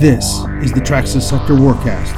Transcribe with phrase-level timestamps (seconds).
[0.00, 2.14] This is the Traxis Sector Warcast,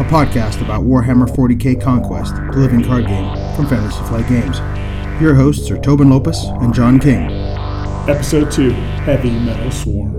[0.00, 4.58] a podcast about Warhammer 40k Conquest, the living card game from Fantasy Flight Games.
[5.22, 7.30] Your hosts are Tobin Lopez and John King.
[8.08, 10.16] Episode 2 Heavy Metal Swarm.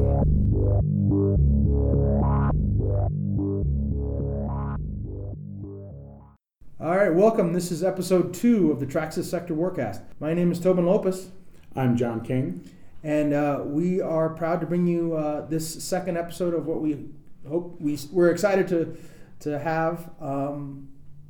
[6.79, 7.51] All right, welcome.
[7.51, 10.03] This is episode two of the Traxis Sector Warcast.
[10.21, 11.31] My name is Tobin Lopez,
[11.75, 12.65] I'm John King.
[13.03, 17.05] And uh, we are proud to bring you uh, this second episode of what we
[17.47, 18.97] hope we we're excited to
[19.41, 20.87] to have um,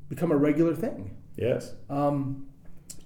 [0.09, 1.16] become a regular thing.
[1.35, 1.73] Yes.
[1.89, 2.47] Um,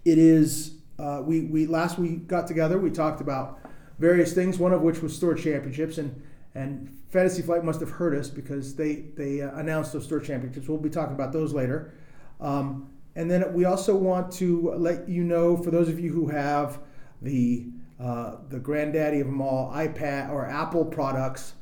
[0.04, 2.78] it is uh, we we last we got together.
[2.78, 3.60] We talked about
[4.00, 4.58] various things.
[4.60, 6.22] One of which was store championships, and
[6.54, 10.68] and Fantasy Flight must have heard us because they they uh, announced those store championships.
[10.68, 11.94] We'll be talking about those later.
[12.42, 16.28] Um, and then we also want to let you know, for those of you who
[16.28, 16.80] have
[17.20, 17.68] the
[18.00, 21.54] uh, the granddaddy of them all, iPad or Apple products,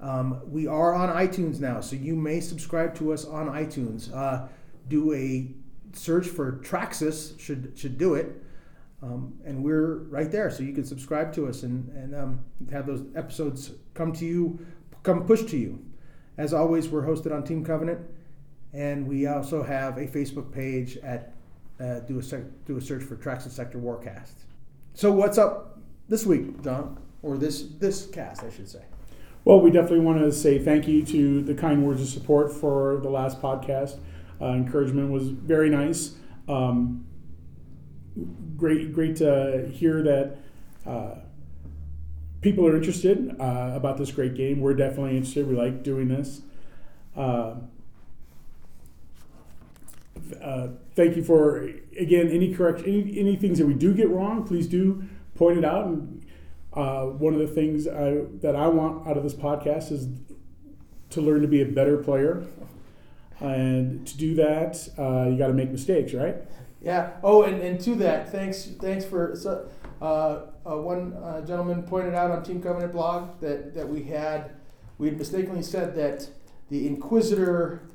[0.00, 4.14] um, we are on iTunes now, so you may subscribe to us on iTunes.
[4.14, 4.46] Uh,
[4.88, 5.50] do a
[5.92, 8.42] search for Traxis should should do it,
[9.02, 12.86] um, and we're right there, so you can subscribe to us and and um, have
[12.86, 14.64] those episodes come to you,
[15.02, 15.84] come push to you.
[16.36, 18.00] As always, we're hosted on Team Covenant,
[18.72, 21.34] and we also have a Facebook page at
[21.80, 24.44] uh, do a sec- do a search for Traxis Sector Warcast.
[24.98, 28.82] So what's up this week, John, or this this cast, I should say.
[29.44, 32.98] Well, we definitely want to say thank you to the kind words of support for
[33.00, 34.00] the last podcast.
[34.40, 36.16] Uh, encouragement was very nice.
[36.48, 37.06] Um,
[38.56, 40.36] great, great to hear that
[40.84, 41.14] uh,
[42.40, 44.60] people are interested uh, about this great game.
[44.60, 45.46] We're definitely interested.
[45.46, 46.40] We like doing this.
[50.32, 51.62] Uh, thank you for
[51.98, 54.44] again any correct any, any things that we do get wrong.
[54.44, 55.04] Please do
[55.34, 55.86] point it out.
[55.86, 56.26] And
[56.72, 60.08] uh, one of the things I, that I want out of this podcast is
[61.10, 62.44] to learn to be a better player.
[63.40, 66.36] And to do that, uh, you got to make mistakes, right?
[66.80, 67.12] Yeah.
[67.22, 69.68] Oh, and, and to that, thanks thanks for so,
[70.00, 74.52] uh, uh, one uh, gentleman pointed out on Team Covenant blog that, that we had
[74.98, 76.28] we had mistakenly said that
[76.70, 77.87] the Inquisitor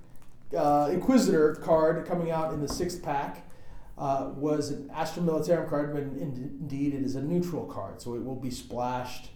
[0.56, 3.48] uh, Inquisitor card coming out in the sixth pack
[3.98, 8.16] uh, was an Astra Militarum card, but in, indeed it is a neutral card, so
[8.16, 9.30] it will be splashed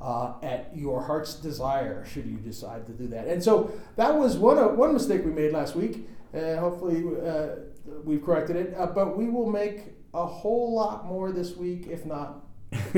[0.00, 3.26] uh, at your heart's desire should you decide to do that.
[3.26, 6.06] And so that was one uh, one mistake we made last week.
[6.34, 7.56] Uh, hopefully uh,
[8.04, 12.04] we've corrected it, uh, but we will make a whole lot more this week, if
[12.04, 12.40] not.
[12.72, 12.78] uh,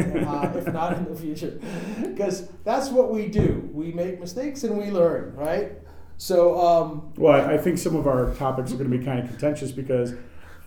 [0.57, 1.61] if not in the future,
[2.03, 3.69] because that's what we do.
[3.75, 5.73] We make mistakes and we learn, right?
[6.19, 9.21] So, um, Well, I I think some of our topics are going to be kind
[9.21, 10.15] of contentious because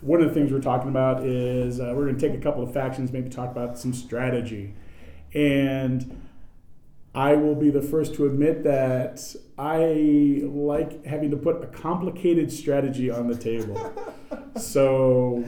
[0.01, 2.63] one of the things we're talking about is uh, we're going to take a couple
[2.63, 4.73] of factions, maybe talk about some strategy.
[5.33, 6.21] And
[7.13, 12.51] I will be the first to admit that I like having to put a complicated
[12.51, 13.93] strategy on the table.
[14.57, 15.43] so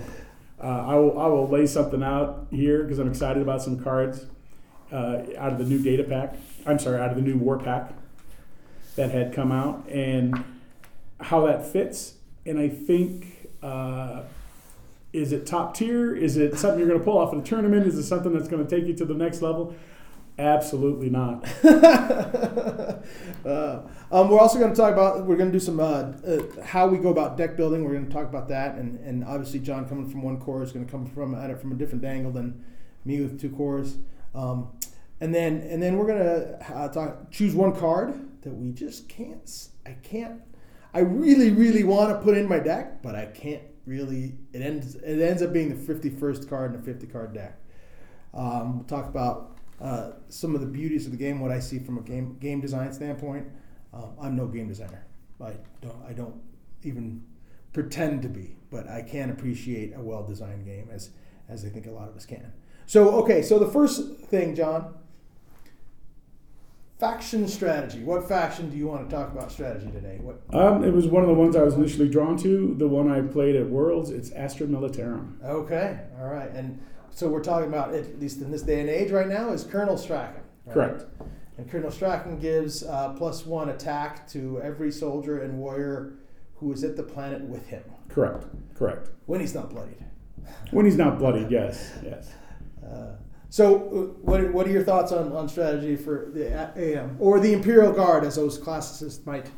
[0.61, 4.25] uh, I, will, I will lay something out here because I'm excited about some cards
[4.91, 6.35] uh, out of the new data pack.
[6.65, 7.93] I'm sorry, out of the new war pack
[8.95, 10.43] that had come out and
[11.19, 12.15] how that fits.
[12.45, 14.23] And I think, uh,
[15.13, 16.15] is it top tier?
[16.15, 17.85] Is it something you're going to pull off in a tournament?
[17.87, 19.75] Is it something that's going to take you to the next level?
[20.39, 21.45] Absolutely not.
[21.63, 23.01] uh,
[24.11, 26.87] um, we're also going to talk about we're going to do some uh, uh, how
[26.87, 27.83] we go about deck building.
[27.83, 30.71] We're going to talk about that, and, and obviously John coming from one core is
[30.71, 32.63] going to come from at it from a different angle than
[33.05, 33.97] me with two cores.
[34.33, 34.69] Um,
[35.19, 39.07] and then and then we're going to uh, talk choose one card that we just
[39.07, 39.49] can't.
[39.85, 40.41] I can't.
[40.93, 44.35] I really really want to put in my deck, but I can't really.
[44.53, 47.59] It ends it ends up being the fifty first card in a fifty card deck.
[48.33, 51.79] Um, we'll talk about uh, some of the beauties of the game, what I see
[51.79, 53.47] from a game game design standpoint.
[53.93, 55.05] Um, I'm no game designer.
[55.41, 56.01] I don't.
[56.07, 56.41] I don't
[56.83, 57.23] even
[57.73, 61.11] pretend to be, but I can appreciate a well designed game as
[61.49, 62.51] as I think a lot of us can.
[62.85, 64.95] So okay, so the first thing, John.
[67.01, 68.03] Faction strategy.
[68.03, 70.19] What faction do you want to talk about strategy today?
[70.21, 70.39] What?
[70.53, 72.75] Um, it was one of the ones I was initially drawn to.
[72.77, 74.11] The one I played at Worlds.
[74.11, 75.43] It's Astra Militarum.
[75.43, 79.09] Okay, all right, and so we're talking about at least in this day and age
[79.09, 80.41] right now is Colonel Straken.
[80.67, 80.73] right?
[80.75, 81.05] Correct.
[81.57, 86.19] And Colonel Straken gives uh, plus one attack to every soldier and warrior
[86.57, 88.45] who is at the planet with him Correct.
[88.75, 89.09] Correct.
[89.25, 90.05] when he's not bloodied.
[90.69, 92.31] When he's not bloodied, yes, yes.
[92.85, 93.13] Uh,
[93.51, 93.79] so, uh,
[94.21, 98.23] what, what are your thoughts on, on strategy for the AM or the Imperial Guard,
[98.23, 99.51] as those classicists might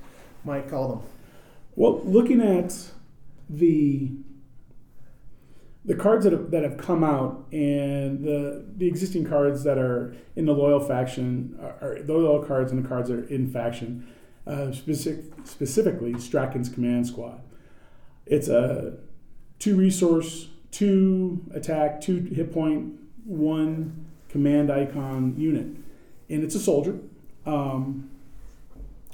[0.44, 1.02] might call them?
[1.76, 2.76] Well, looking at
[3.48, 4.12] the
[5.86, 10.16] the cards that have, that have come out and the the existing cards that are
[10.36, 13.48] in the loyal faction are, are the loyal cards and the cards that are in
[13.48, 14.08] faction,
[14.48, 17.44] uh, specific, specifically Straken's Command Squad.
[18.26, 18.98] It's a
[19.60, 22.96] two resource, two attack, two hit point,
[23.26, 25.68] one command icon unit,
[26.30, 27.00] and it's a soldier.
[27.46, 28.10] Um,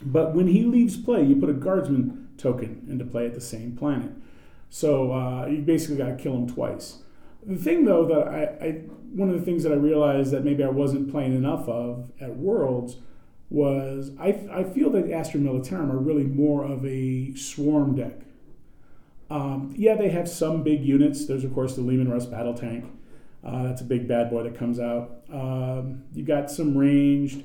[0.02, 3.76] but when he leaves play, you put a guardsman token into play at the same
[3.76, 4.12] planet.
[4.70, 7.00] So uh, you basically got to kill him twice.
[7.46, 8.72] The thing, though, that I, I,
[9.14, 12.36] one of the things that I realized that maybe I wasn't playing enough of at
[12.36, 12.98] Worlds
[13.50, 18.22] was I, I feel that Astra Militarum are really more of a swarm deck.
[19.30, 21.26] Um, yeah, they have some big units.
[21.26, 22.86] There's, of course, the Leman Russ battle tank.
[23.44, 25.24] Uh, that's a big bad boy that comes out.
[25.32, 27.44] Um, you got some ranged,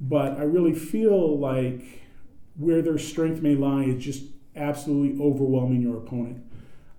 [0.00, 1.82] but I really feel like
[2.56, 4.24] where their strength may lie is just
[4.54, 6.42] absolutely overwhelming your opponent.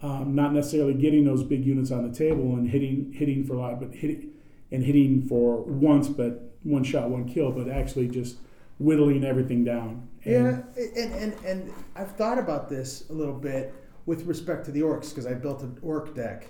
[0.01, 3.59] Um, not necessarily getting those big units on the table and hitting hitting for a
[3.59, 4.29] lot, but hitting
[4.71, 8.37] and hitting for once, but one shot, one kill, but actually just
[8.77, 10.07] whittling everything down.
[10.23, 13.73] And yeah, and, and and I've thought about this a little bit
[14.05, 16.47] with respect to the orcs because I built an orc deck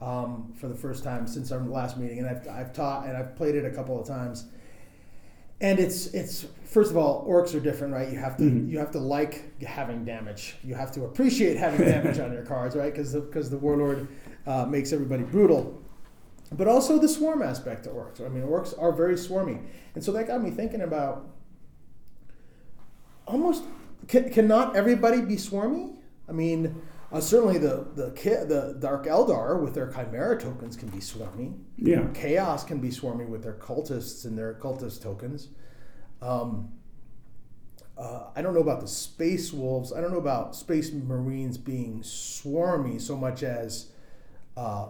[0.00, 3.36] um, for the first time since our last meeting, and I've I've taught and I've
[3.36, 4.44] played it a couple of times.
[5.60, 8.08] And it's it's first of all orcs are different right?
[8.08, 8.70] You have to mm-hmm.
[8.70, 10.54] you have to like having damage.
[10.62, 12.92] You have to appreciate having damage on your cards right?
[12.92, 14.06] Because because the, the, warlord
[14.46, 15.82] uh, makes everybody brutal.
[16.52, 18.24] But also the swarm aspect to orcs.
[18.24, 19.60] I mean orcs are very swarmy.
[19.96, 21.28] And so that got me thinking about
[23.26, 23.64] almost
[24.06, 25.96] can, can not everybody be swarmy?
[26.28, 30.98] I mean uh, certainly, the the the Dark Eldar with their Khymera tokens can be
[30.98, 31.58] swarmy.
[31.76, 32.06] Yeah.
[32.12, 35.48] Chaos can be swarmy with their cultists and their cultist tokens.
[36.20, 36.72] Um,
[37.96, 39.92] uh, I don't know about the Space Wolves.
[39.92, 43.90] I don't know about Space Marines being swarmy so much as
[44.56, 44.88] uh,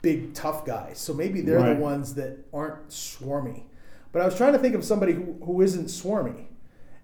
[0.00, 0.98] big tough guys.
[0.98, 1.74] So maybe they're right.
[1.74, 3.64] the ones that aren't swarmy.
[4.12, 6.46] But I was trying to think of somebody who, who isn't swarmy.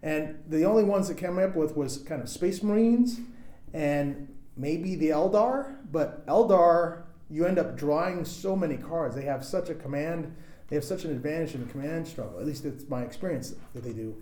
[0.02, 3.20] And the only ones that came up with was kind of Space Marines
[3.76, 9.14] and maybe the Eldar, but Eldar, you end up drawing so many cards.
[9.14, 10.34] They have such a command,
[10.68, 12.40] they have such an advantage in the command struggle.
[12.40, 14.16] At least it's my experience that they do.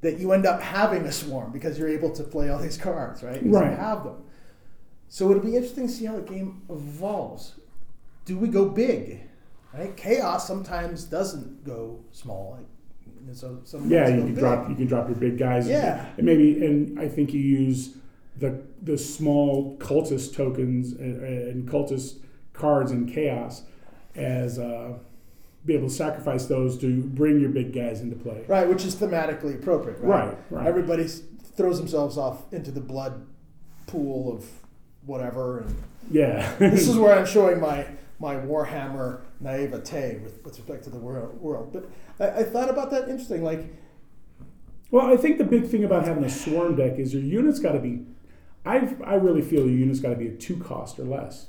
[0.00, 3.22] That you end up having a swarm because you're able to play all these cards,
[3.22, 3.40] right?
[3.44, 3.70] Right.
[3.70, 4.24] You have them.
[5.08, 7.54] So it'll be interesting to see how the game evolves.
[8.24, 9.20] Do we go big?
[9.74, 9.94] Right?
[9.96, 12.56] Chaos sometimes doesn't go small.
[12.56, 14.38] Like, so yeah, you can big.
[14.38, 15.68] drop you can drop your big guys.
[15.68, 17.96] Yeah, and maybe and I think you use
[18.36, 22.18] the the small cultist tokens and, and cultist
[22.52, 23.62] cards in chaos
[24.14, 24.94] as uh,
[25.64, 28.44] be able to sacrifice those to bring your big guys into play.
[28.48, 30.00] Right, which is thematically appropriate.
[30.00, 30.36] Right, right.
[30.50, 30.66] right.
[30.66, 31.06] Everybody
[31.56, 33.26] throws themselves off into the blood
[33.86, 34.46] pool of
[35.06, 37.86] whatever, and yeah, this is where I'm showing my
[38.18, 41.72] my Warhammer naivete with, with respect to the world.
[41.72, 41.90] But
[42.20, 43.64] I, I thought about that interesting, like.
[44.90, 47.72] Well, I think the big thing about having a swarm deck is your units got
[47.72, 48.04] to be
[48.64, 51.46] I, I really feel your unit's got to be a two cost or less.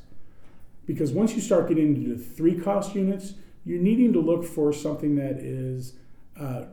[0.86, 3.34] Because once you start getting into the three cost units,
[3.66, 5.94] you're needing to look for something that is
[6.40, 6.66] uh,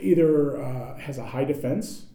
[0.00, 2.06] either uh, has a high defense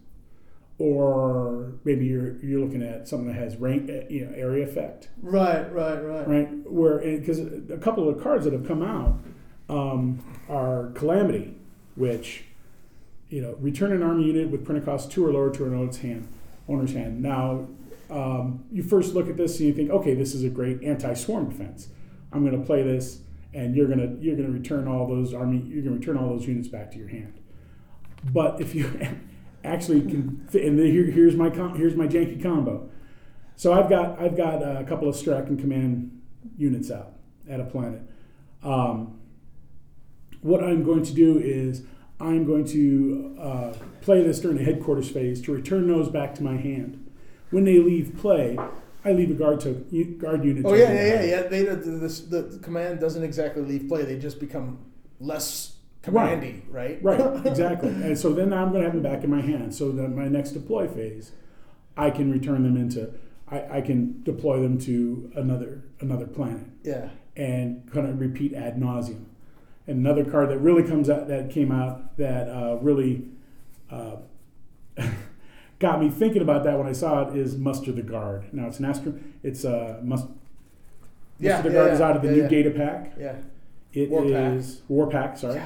[0.80, 5.10] or maybe you're you're looking at something that has rank, uh, you know, area effect.
[5.22, 6.28] Right, right, right.
[6.28, 9.20] Right, where because a couple of the cards that have come out
[9.68, 11.54] um, are calamity,
[11.96, 12.46] which
[13.30, 15.98] you know return an army unit with print cost two or lower to an owner's
[15.98, 16.28] hand
[16.70, 17.22] owner's hand.
[17.22, 17.68] Now,
[18.10, 21.50] um, you first look at this and you think, okay, this is a great anti-swarm
[21.50, 21.90] defense.
[22.32, 23.22] I'm going to play this,
[23.54, 26.18] and you're going to you're going to return all those army you're going to return
[26.18, 27.40] all those units back to your hand.
[28.32, 28.92] But if you
[29.64, 32.90] actually can, and here, here's my here's my janky combo.
[33.56, 36.22] So I've got I've got a couple of Straken command
[36.58, 37.14] units out
[37.50, 38.02] at a planet.
[38.64, 39.20] Um,
[40.42, 41.84] what I'm going to do is
[42.20, 46.44] I'm going to uh, play this during the headquarters phase to return those back to
[46.44, 47.10] my hand.
[47.52, 48.58] When they leave play,
[49.06, 49.74] I leave a guard to
[50.20, 50.66] guard unit.
[50.66, 51.42] Oh yeah, yeah, yeah, yeah.
[51.44, 54.80] They, the, the, the, command doesn't exactly leave play; they just become
[55.20, 57.02] less commandy, right?
[57.02, 57.90] Right, right exactly.
[57.90, 59.74] and so then I'm going to have them back in my hand.
[59.74, 61.32] So that my next deploy phase,
[61.96, 63.14] I can return them into.
[63.50, 66.68] I, I can deploy them to another another planet.
[66.84, 67.10] Yeah.
[67.36, 69.26] And kind of repeat ad nauseum.
[69.90, 73.26] Another card that really comes out that came out that uh, really
[73.90, 74.18] uh,
[75.80, 78.54] got me thinking about that when I saw it is Muster the Guard.
[78.54, 79.16] Now it's an astro.
[79.42, 80.28] It's a uh, must.
[81.40, 83.14] Yeah, Muster the yeah, Guard yeah, is out of the new data pack.
[83.20, 83.36] Yeah.
[83.94, 84.90] It War is pack.
[84.90, 85.38] War Pack.
[85.38, 85.62] Sorry.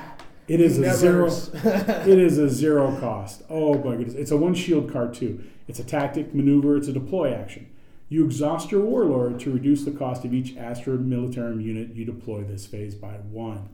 [0.48, 1.28] It is a zero.
[1.54, 3.44] it is a zero cost.
[3.50, 4.14] Oh my goodness!
[4.14, 5.44] It's a one shield card too.
[5.68, 6.78] It's a tactic maneuver.
[6.78, 7.70] It's a deploy action.
[8.10, 12.44] You exhaust your warlord to reduce the cost of each Astra Militarum unit you deploy
[12.44, 13.70] this phase by one.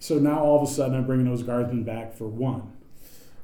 [0.00, 2.72] So now all of a sudden I'm bringing those guardsmen back for one.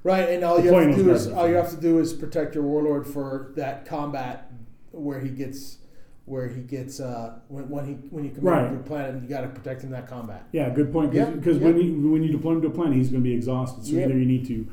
[0.02, 2.54] Right, and all you have to do is all you have to do is protect
[2.54, 4.50] your warlord for that combat
[4.92, 5.78] where he gets
[6.24, 8.72] where he gets uh, when, when he when you command Right.
[8.72, 10.44] your planet, you got to protect him in that combat.
[10.52, 11.12] Yeah, good point.
[11.12, 11.64] Because yeah.
[11.64, 13.84] when you when you deploy him to a planet, he's going to be exhausted.
[13.84, 14.04] So Yeah.
[14.06, 14.66] either you need to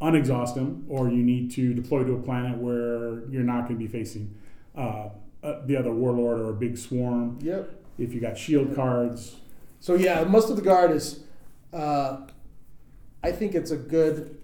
[0.00, 3.84] unexhaust him, or you need to deploy to a planet where you're not going to
[3.84, 4.34] be facing
[4.76, 5.08] uh,
[5.42, 7.38] uh, the other warlord or a big swarm.
[7.42, 7.70] Yep.
[7.98, 9.36] If you got shield cards,
[9.78, 11.20] So yeah, most of the guard is.
[11.72, 12.26] Uh,
[13.22, 14.36] I think it's a good.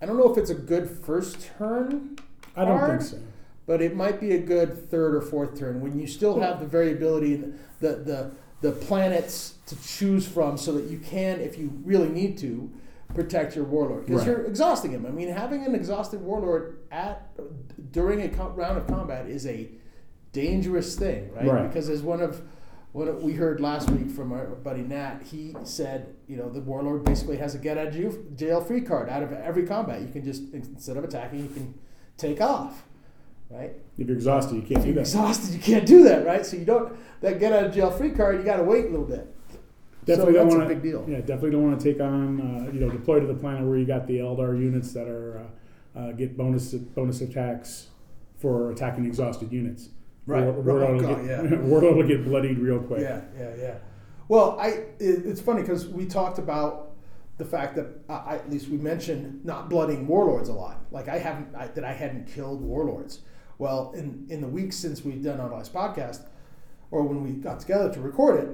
[0.00, 2.16] I don't know if it's a good first turn,
[2.56, 3.00] I don't Card?
[3.00, 3.18] think so.
[3.66, 6.66] but it might be a good third or fourth turn when you still have the
[6.66, 8.30] variability and the the
[8.62, 12.70] the planets to choose from, so that you can, if you really need to,
[13.14, 14.28] protect your warlord because Right.
[14.36, 15.04] you're exhausting him.
[15.04, 17.28] I mean, having an exhausted warlord at
[17.92, 19.68] during a round of combat is a
[20.32, 21.46] dangerous thing, right?
[21.46, 21.68] Right.
[21.68, 22.40] Because as one of
[22.92, 27.04] what we heard last week from our buddy Nat, he said, you know, the warlord
[27.04, 30.02] basically has a get out of jail- free card out of every combat.
[30.02, 31.74] You can just instead of attacking, you can
[32.18, 32.84] take off,
[33.50, 33.72] right?
[33.96, 35.00] If you're exhausted, you can't If do that.
[35.00, 36.44] exhausted, you can't do that, right?
[36.44, 38.38] So you don't that get out of jail free card.
[38.38, 39.26] You got to wait a little bit.
[40.04, 41.04] Definitely so don't want a big deal.
[41.08, 43.78] Yeah, definitely don't want to take on uh, you know deploy to the planet where
[43.78, 45.46] you got the Eldar units that are
[45.96, 47.88] uh, uh, get bonus bonus attacks
[48.38, 49.90] for attacking exhausted units.
[50.26, 50.44] Right.
[50.44, 51.56] Warlord Oh, will God, get, yeah.
[51.60, 53.00] Will get bloodied real quick.
[53.00, 53.74] Yeah, yeah, yeah.
[54.28, 56.92] Well, I it, it's funny because we talked about
[57.38, 60.80] the fact that uh, I, at least we mentioned not blooding warlords a lot.
[60.90, 63.20] Like I haven't I, that I hadn't killed warlords.
[63.58, 66.24] Well, in in the weeks since we've done our last podcast,
[66.90, 68.50] or when we got together to record it,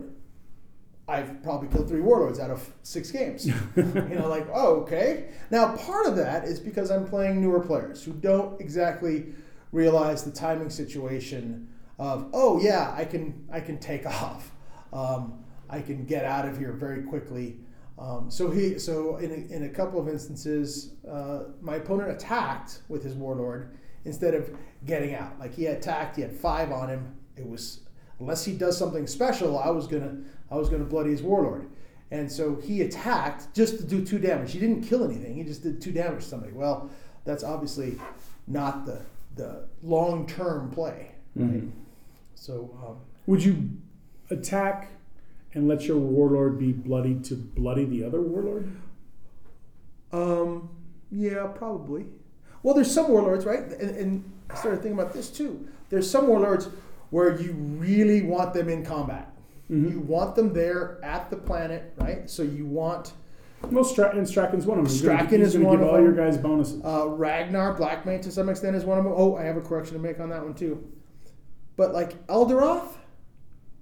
[1.06, 3.46] I've probably killed three warlords out of six games.
[3.76, 5.26] you know, like oh okay.
[5.50, 9.26] Now part of that is because I'm playing newer players who don't exactly
[9.72, 14.50] realize the timing situation of oh yeah I can I can take off.
[14.92, 17.58] Um, I can get out of here very quickly.
[17.98, 22.82] Um, so he, so in a, in a couple of instances, uh, my opponent attacked
[22.88, 24.50] with his warlord instead of
[24.86, 25.38] getting out.
[25.40, 27.16] Like he attacked, he had five on him.
[27.36, 27.80] It was
[28.20, 30.18] unless he does something special, I was gonna
[30.50, 31.68] I was gonna bloody his warlord.
[32.10, 34.52] And so he attacked just to do two damage.
[34.52, 35.34] He didn't kill anything.
[35.34, 36.52] He just did two damage to somebody.
[36.52, 36.88] Well,
[37.24, 38.00] that's obviously
[38.46, 39.02] not the
[39.38, 41.12] the long term play.
[41.34, 41.62] Right?
[41.64, 41.70] Mhm.
[42.34, 43.70] So um, Would you
[44.30, 44.90] attack
[45.54, 48.70] and let your warlord be bloodied to bloody the other warlord?
[50.12, 50.68] Um,
[51.10, 52.06] yeah, probably.
[52.62, 53.60] Well, there's some warlords, right?
[53.64, 55.68] And, and I started thinking about this too.
[55.90, 56.68] There's some warlords
[57.10, 59.32] where you really want them in combat.
[59.70, 59.90] Mhm.
[59.90, 62.28] You want them there at the planet, right?
[62.28, 63.12] So you want
[63.70, 64.92] Well, Stra- and Straken's one of them.
[64.92, 66.80] He's gonna- Straken is gonna one give of all your guys bonuses.
[66.84, 69.12] uh, Ragnar, Blackmane to some extent is one of them.
[69.16, 70.84] Oh, I have a correction to make on that one too.
[71.76, 72.94] But like Eldorath,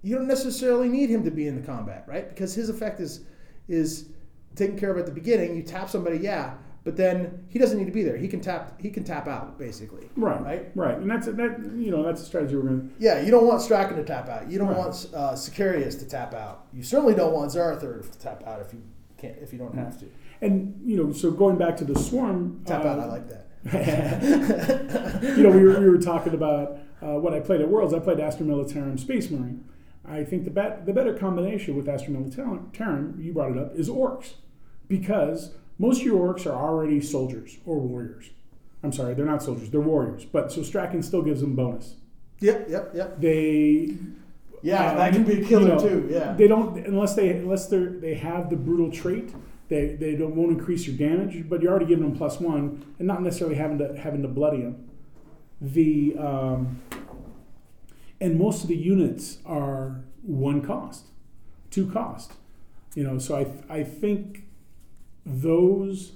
[0.02, 2.28] you don't necessarily need him to be in the combat, right?
[2.28, 3.21] Because his effect is
[3.68, 4.06] is
[4.54, 5.56] taken care of at the beginning.
[5.56, 6.54] You tap somebody, yeah,
[6.85, 8.16] but then he doesn't need to be there.
[8.16, 8.80] He can tap.
[8.80, 10.09] He can tap out basically.
[10.16, 10.71] right, right.
[10.75, 11.59] right, and that's a, that.
[11.76, 12.80] You know, that's a strategy we're going.
[12.88, 14.49] to Yeah, you don't want Straken to tap out.
[14.50, 14.76] You don't Right.
[14.78, 16.66] want uh, Sicarius to tap out.
[16.73, 18.83] You certainly don't want Zarathur to tap out if you
[19.18, 20.06] can't if you don't have to.
[20.40, 22.62] And you know, so going back to the swarm.
[22.66, 23.42] Tap uh, out, I like that.
[25.37, 27.94] you know, we were, we were talking about uh, when I played at Worlds.
[27.94, 29.64] I played Astra Militarum Space Marine.
[30.08, 33.88] I think the bet, the better combination with Astra Militarum, you brought it up, is
[33.88, 34.35] orcs,
[34.87, 38.30] because most of your orcs are already soldiers or warriors.
[38.82, 40.25] I'm sorry, they're not soldiers; they're warriors.
[40.25, 41.96] But so Straken still gives them bonus.
[42.40, 43.20] Yep, yep, yep.
[43.20, 43.96] They
[44.66, 46.08] Yeah, um, that can be a killer you know, too.
[46.11, 46.32] Yeah.
[46.32, 49.32] They don't unless they unless they they have the brutal trait.
[49.68, 53.06] They, they don't won't increase your damage, but you're already giving them plus one, and
[53.06, 54.88] not necessarily having to having to bloody them.
[55.61, 56.82] The um,
[58.20, 61.06] and most of the units are one cost,
[61.70, 62.32] two cost.
[62.94, 64.44] You know, so I I think
[65.25, 66.12] those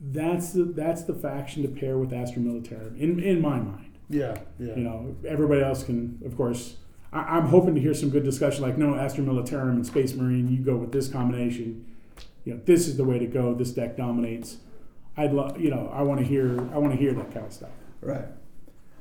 [0.00, 4.36] that's the that's the faction to pair with Astra Militarum in in my mind Yeah,
[4.58, 4.74] yeah.
[4.74, 6.76] you know everybody else can of course
[7.16, 10.48] I, i'm hoping to hear some good discussion like no astra militarum and space marine
[10.48, 11.86] you go with this combination
[12.44, 14.58] you know this is the way to go this deck dominates
[15.16, 17.52] i'd love you know i want to hear i want to hear that kind of
[17.52, 17.70] stuff
[18.06, 18.26] Right.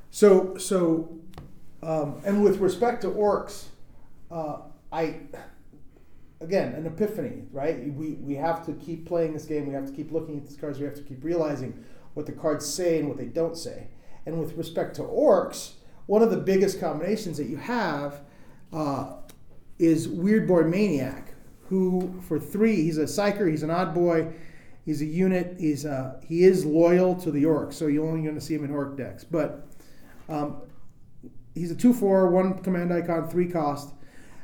[0.10, 1.20] So, so,
[1.84, 3.66] um, and with respect to orcs,
[4.32, 4.60] uh,
[4.92, 5.18] I,
[6.42, 7.94] again, an epiphany, right?
[7.94, 9.68] We, we have to keep playing this game.
[9.68, 10.80] We have to keep looking at these cards.
[10.80, 13.90] We have to keep realizing what the cards say and what they don't say.
[14.26, 15.74] And with respect to orcs,
[16.08, 18.22] one of the biggest combinations that you have
[18.74, 19.14] uh,
[19.80, 21.30] is Weirdboy Maniak,
[21.70, 24.32] who for three, he's a psyker, he's an odd boy,
[24.86, 28.36] he's a unit, he's uh, he is loyal to the orcs, so you're only going
[28.36, 29.24] to see him in orc decks.
[29.24, 29.68] But
[30.28, 30.62] Um,
[31.54, 33.94] he's a 2 4, 1 command icon, 3 cost.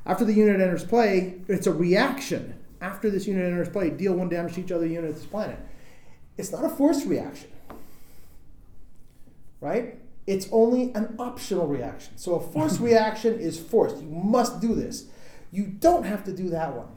[0.06, 2.56] After the unit enters play, it's a reaction.
[2.82, 5.60] After this unit enters play, deal 1 damage to each other unit of this planet.
[6.38, 7.50] It's not a forced reaction,
[9.60, 10.00] right?
[10.28, 12.18] It's only an optional reaction.
[12.18, 13.98] So a forced reaction is forced.
[13.98, 15.06] You must do this.
[15.52, 16.88] You don't have to do that one.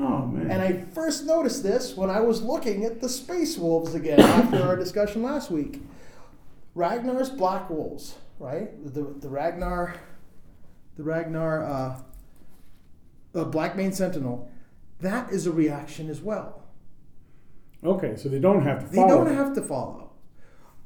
[0.00, 0.50] Oh man.
[0.50, 4.62] And I first noticed this when I was looking at the Space Wolves again after
[4.62, 5.82] our discussion last week.
[6.74, 8.70] Ragnar's Black Wolves, right?
[8.94, 9.96] The, the Ragnar,
[10.96, 12.00] the Ragnar uh,
[13.34, 14.48] uh, Blackmane Sentinel,
[15.00, 16.62] that is a reaction as well.
[17.84, 19.24] okay, so they don't have to Follow.
[19.24, 20.07] They don't have to follow.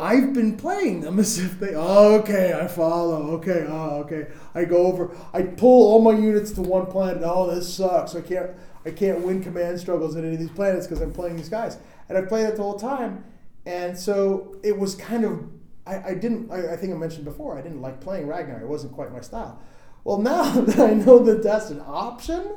[0.00, 1.74] I've been playing them as if they.
[1.74, 3.30] Oh, okay, I follow.
[3.36, 4.26] Okay, oh, okay.
[4.54, 5.16] I go over.
[5.32, 7.22] I pull all my units to one planet.
[7.24, 8.14] Oh, this sucks.
[8.14, 8.50] I can't.
[8.84, 11.78] I can't win command struggles in any of these planets because I'm playing these guys,
[12.08, 13.24] and I've played it the whole time.
[13.64, 15.48] And so it was kind of.
[15.86, 16.50] I, I didn't.
[16.50, 17.58] I, I think I mentioned before.
[17.58, 18.60] I didn't like playing Ragnar.
[18.60, 19.62] It wasn't quite my style.
[20.04, 22.56] Well, now that I know that that's an option,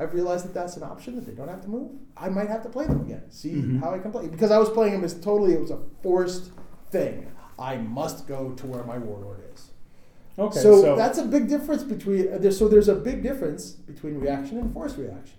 [0.00, 1.90] I've realized that that's an option that they don't have to move.
[2.16, 3.80] I might have to play them again, see Mhm.
[3.80, 6.50] how I can play because I was playing them as totally it was a forced
[6.90, 7.26] thing.
[7.58, 9.68] I must go to where my warlord is.
[10.38, 12.32] Okay, so, so, that's a big difference between.
[12.32, 15.36] Uh, there, so there's a big difference between reaction and forced reaction.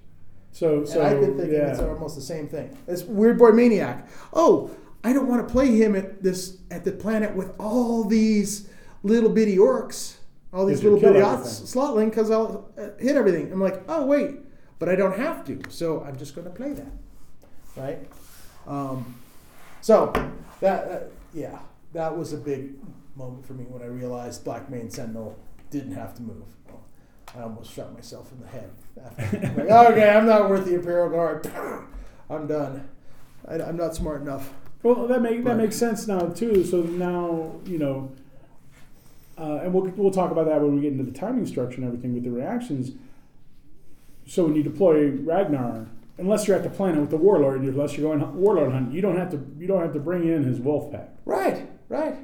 [0.52, 1.72] so so I've been thinking yeah.
[1.72, 2.78] it's almost the same thing.
[2.88, 4.06] It's Weirdboy Maniak.
[4.34, 4.70] Oh,
[5.04, 8.70] I don't want to play him at this at the planet with all these
[9.02, 10.18] little bitty orcs,
[10.54, 11.66] all these little bitty kill ots, everything.
[11.66, 13.52] snotling, because I'll uh, hit everything.
[13.52, 14.36] I'm like, oh wait,
[14.82, 16.92] but I don't have to, so I'm just going to play that,
[17.78, 18.00] right?
[18.66, 19.14] Um,
[19.80, 20.12] so
[20.60, 21.60] that, that yeah,
[21.94, 22.74] that was a big
[23.16, 25.38] moment for me when I realized Blackmane Sentinel
[25.70, 26.46] didn't have to move.
[27.38, 28.72] I almost shot myself in the head.
[29.06, 29.38] After.
[29.56, 31.46] like, okay, I'm not worth the Imperial Guard.
[32.32, 32.90] I'm done.
[33.48, 34.52] I, I'm not smart enough.
[34.82, 36.66] Well, that make that makes sense now too.
[36.66, 38.12] So now you know,
[39.38, 41.86] uh, and we'll we'll talk about that when we get into the timing structure and
[41.86, 42.94] everything with the reactions.
[44.32, 48.16] So when you deploy Ragnar, unless you're at the planet with the warlord, unless you're
[48.18, 50.90] going warlord hunting, you don't have to you don't have to bring in his wolf
[50.90, 51.10] pack.
[51.26, 52.16] Right, right.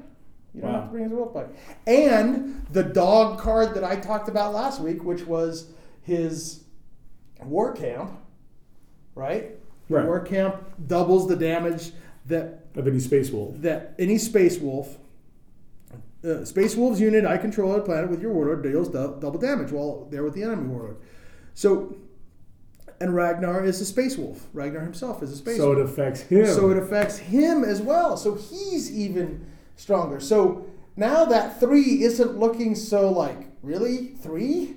[0.53, 0.79] You don't Wow.
[0.79, 1.47] have to bring his wolf pack.
[1.85, 5.69] And the dog card that I talked about last week, which was
[6.01, 6.63] his
[7.43, 8.11] war camp,
[9.13, 9.57] right?
[9.89, 10.05] Right.
[10.05, 11.91] War camp doubles the damage
[12.27, 13.55] that Of any space wolf.
[13.63, 14.97] that any space wolf,
[16.23, 19.39] uh, space wolves unit I control on a planet with your warlord deals dou- double
[19.39, 20.95] damage while they're with the enemy warlord.
[21.57, 21.95] So,
[23.01, 24.45] and Ragnar is a space wolf.
[24.53, 25.79] Ragnar himself is a space So wolf.
[25.79, 26.45] it affects him.
[26.45, 28.15] So it affects him as well.
[28.15, 29.43] So he's even
[29.75, 30.19] stronger.
[30.19, 34.75] So now that three isn't looking so like really three.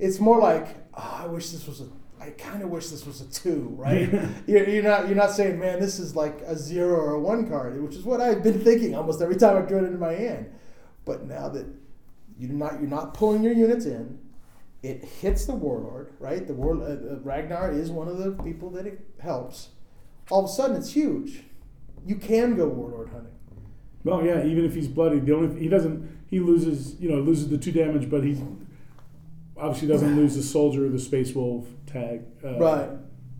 [0.00, 1.86] It's more like oh, I wish this was a.
[2.20, 4.12] I kind of wish this was a two, right?
[4.48, 7.48] you're, you're not you're not saying, man, this is like a zero or a one
[7.48, 10.14] card, which is what I've been thinking almost every time I drew it into my
[10.14, 10.50] hand.
[11.04, 11.66] But now that
[12.36, 14.18] you're not you're not pulling your units in,
[14.86, 16.46] it hits the warlord, right?
[16.46, 19.68] The war uh, uh, Ragnar is one of the people that it helps.
[20.30, 21.42] All of a sudden, it's huge.
[22.04, 23.32] You can go warlord hunting.
[24.04, 24.44] well, yeah.
[24.44, 27.72] Even if he's bloody, the only he doesn't he loses you know loses the two
[27.72, 28.40] damage, but he
[29.56, 32.88] obviously doesn't lose the soldier or the space wolf tag uh, Right.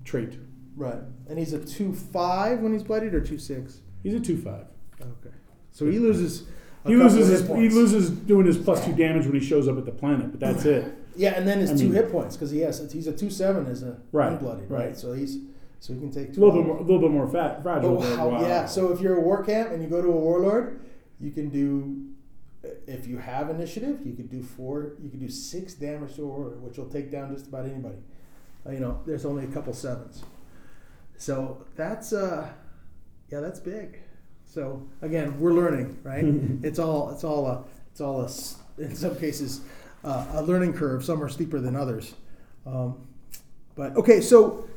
[0.04, 0.38] trait.
[0.76, 0.98] Right.
[1.28, 3.80] And he's a two five when he's bloodied, or two six.
[4.02, 4.66] He's a two five.
[5.00, 5.35] Okay.
[5.72, 6.42] So he loses.
[6.85, 9.68] a He loses of his he loses doing his plus two damage when he shows
[9.68, 10.92] up at the planet, but that's it.
[11.16, 13.31] Yeah, and then his I two mean- hit points because he has he's a two
[13.31, 14.87] seven as a Right, unbloodied, right?
[14.87, 14.96] right.
[14.96, 15.38] So he's
[15.81, 18.02] so he can take a little bit more, a little bit more fat, fragile.
[18.02, 18.40] Oh, wow.
[18.40, 18.66] Yeah.
[18.66, 20.81] So if you're a war camp and you go to a warlord,
[21.20, 22.02] you can do.
[22.88, 24.94] If you have initiative, you could do four.
[25.00, 27.98] You could do six damage to a warlord, which will take down just about anybody.
[28.66, 30.24] Uh, you know, there's only a couple sevens.
[31.16, 32.48] So that's uh,
[33.31, 34.00] yeah, that's big.
[34.46, 36.24] So again, we're learning, right?
[36.62, 38.29] it's all it's all a it's all a
[38.83, 39.61] in some cases
[40.07, 41.05] uh, a learning curve.
[41.05, 42.14] Some are steeper than others.
[42.64, 43.07] Um,
[43.75, 44.69] but okay, so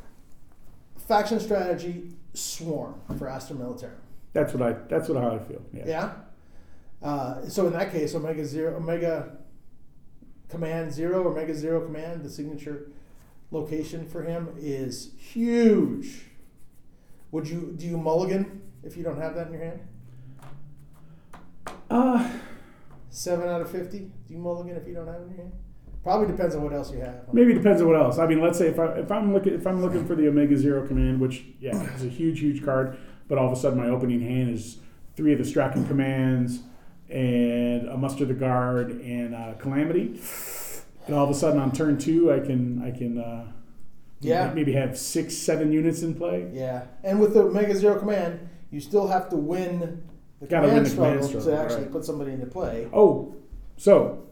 [1.07, 3.91] faction strategy swarm for Astra Militarum.
[4.33, 5.61] that's what I that's what how I feel.
[5.71, 5.83] Yeah.
[5.87, 6.11] Yeah.
[7.01, 9.37] Uh, so in that case, Omega Zero, Omega
[10.49, 12.91] Command Zero, Omega Zero Command, the signature
[13.51, 16.25] location for him is huge.
[17.31, 19.79] Would you do you mulligan if you don't have that in your hand?
[21.89, 22.29] Uh,
[23.09, 23.99] Seven out of fifty.
[23.99, 25.51] Do you mulligan if you don't have it in your hand?
[26.03, 27.33] Probably depends on what else you have.
[27.33, 28.17] maybe it depends on what else.
[28.19, 30.57] I mean, let's say if I if I'm looking if I'm looking for the Omega
[30.57, 33.87] Zero command, which yeah is a huge huge card, but all of a sudden my
[33.89, 34.77] opening hand is
[35.15, 36.59] three of the Straken commands
[37.09, 40.21] and a Muster the Guard and uh, Calamity,
[41.07, 43.51] and all of a sudden on turn two I can I can uh,
[44.21, 44.53] Yeah.
[44.53, 46.49] maybe have six seven units in play.
[46.53, 50.03] Yeah, and with the Omega Zero Command, you still have to win
[50.39, 51.91] the Gotta win command the command struggle to struggle, actually right.
[51.91, 52.87] put somebody into play.
[52.93, 53.35] Oh,
[53.77, 54.23] so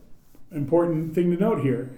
[0.52, 1.92] important thing to note here.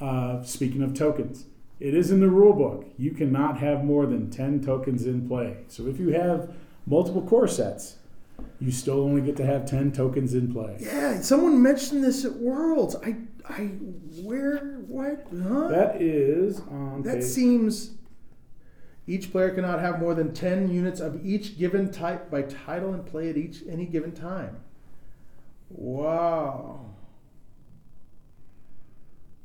[0.00, 1.46] Uh, speaking of tokens,
[1.80, 2.86] it is in the rule book.
[2.98, 5.58] You cannot have more than ten tokens in play.
[5.68, 6.54] So if you have
[6.86, 7.96] multiple core sets,
[8.60, 10.76] you still only get to have ten tokens in play.
[10.80, 12.96] Yeah, someone mentioned this at Worlds.
[12.96, 13.16] I,
[13.48, 13.62] I,
[14.22, 15.68] where, what, huh?
[15.68, 17.24] That is on That page.
[17.24, 17.92] seems.
[19.06, 23.04] Each player cannot have more than ten units of each given type by title and
[23.04, 24.56] play at each any given time.
[25.68, 26.94] Wow.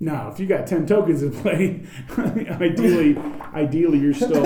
[0.02, 1.86] Now, if you got ten tokens in play,
[2.18, 3.18] ideally,
[3.54, 4.44] ideally you're still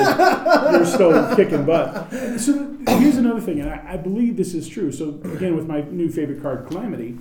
[0.72, 2.12] you're still kicking butt.
[2.40, 4.92] So here's another thing, and I, I believe this is true.
[4.92, 7.20] So again, with my new favorite card, Calamity,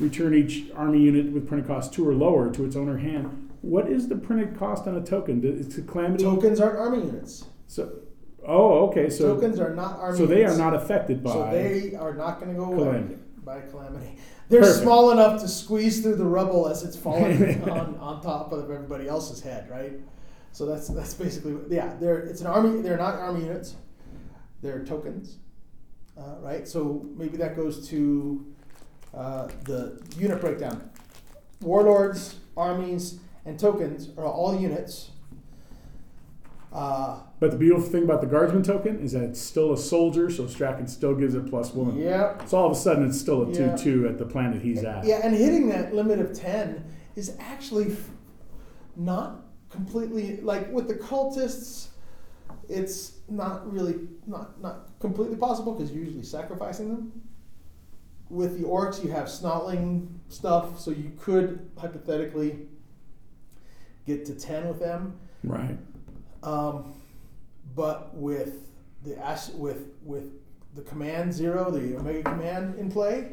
[0.00, 3.43] return each army unit with printed cost two or lower to its owner hand.
[3.64, 5.40] What is the printed cost on a token?
[5.42, 6.22] It's a Calamity.
[6.24, 7.44] Tokens aren't army units.
[7.66, 7.92] So,
[8.46, 9.08] oh, okay.
[9.08, 10.18] So Tokens are not army.
[10.18, 11.32] so they are not affected by.
[11.32, 13.16] So they are not going to go away Calamity.
[13.42, 14.18] by calamity.
[14.50, 14.82] They're Perfect.
[14.82, 19.08] small enough to squeeze through the rubble as it's falling on, on top of everybody
[19.08, 19.94] else's head, right?
[20.52, 21.94] So that's that's basically yeah.
[21.98, 22.82] They're it's an army.
[22.82, 23.76] They're not army units.
[24.60, 25.38] They're tokens,
[26.18, 26.68] uh, right?
[26.68, 28.44] So maybe that goes to
[29.14, 30.90] uh, the unit breakdown.
[31.60, 35.10] Warlords, armies, and tokens are all units.
[36.72, 40.28] Uh, but the beautiful thing about the guardsman token is that it's still a soldier,
[40.28, 41.96] so Straken still gives it plus one.
[41.96, 45.04] yeah, So all of a sudden, it's still a two-two at the planet he's at.
[45.04, 47.96] Yeah, and hitting that limit of 10 is actually
[48.96, 51.88] not completely like with the cultists
[52.68, 57.22] it's not really not not completely possible because you're usually sacrificing them.
[58.30, 62.66] With the orcs you have snotling stuff so you could hypothetically
[64.06, 65.18] get to 10 with them.
[65.42, 65.76] Right.
[66.42, 66.94] Um,
[67.74, 68.68] but with
[69.02, 69.16] the
[69.56, 70.32] with with
[70.74, 73.32] the command zero, the omega command in play,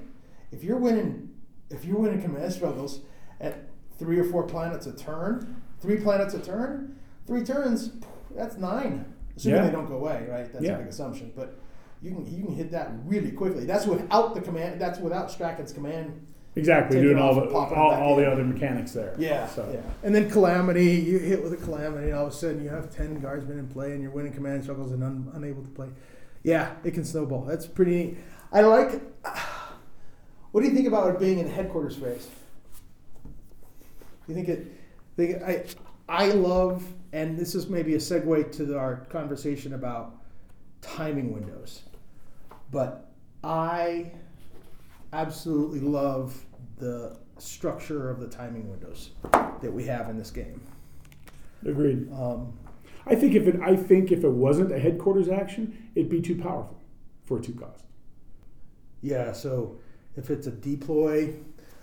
[0.52, 1.30] if you're winning
[1.70, 3.02] if you're winning command struggles
[3.40, 7.92] at three or four planets a turn, three planets a turn, three turns,
[8.36, 9.06] that's nine.
[9.38, 9.66] Assuming Yeah.
[9.68, 10.52] they don't go away, right?
[10.52, 10.76] That's Yeah.
[10.76, 11.32] a big assumption.
[11.36, 11.60] But
[12.02, 13.66] you can you can hit that really quickly.
[13.66, 17.02] That's without the command that's without Straken's command Exactly.
[17.02, 19.16] Doing all the and pop it all, all the other mechanics there.
[19.18, 19.80] Yeah, So yeah.
[20.04, 22.94] And then calamity, you hit with a calamity, and all of a sudden you have
[22.94, 25.88] ten guardsmen in play, and you're winning command struggles and un, unable to play.
[26.44, 27.46] Yeah, it can snowball.
[27.46, 28.18] That's pretty neat.
[28.52, 29.02] I like.
[30.52, 32.28] What do you think about it being in headquarters phase?
[34.28, 34.68] You think it?
[35.16, 35.64] Think I?
[36.10, 36.84] I love,
[37.14, 40.18] and this is maybe a segue to the, our conversation about
[40.82, 41.84] timing windows,
[42.70, 43.10] but
[43.46, 44.12] I
[45.14, 46.46] absolutely love
[46.78, 49.12] the structure of the timing windows
[49.62, 50.62] that we have in this game.
[51.66, 52.12] agreed.
[52.14, 52.54] Um,
[53.06, 56.36] I think if it I think if it wasn't a headquarters action, it'd be too
[56.36, 56.80] powerful
[57.26, 57.86] for a two cost.
[59.02, 59.78] yeah, so
[60.16, 61.34] if it's a deploy,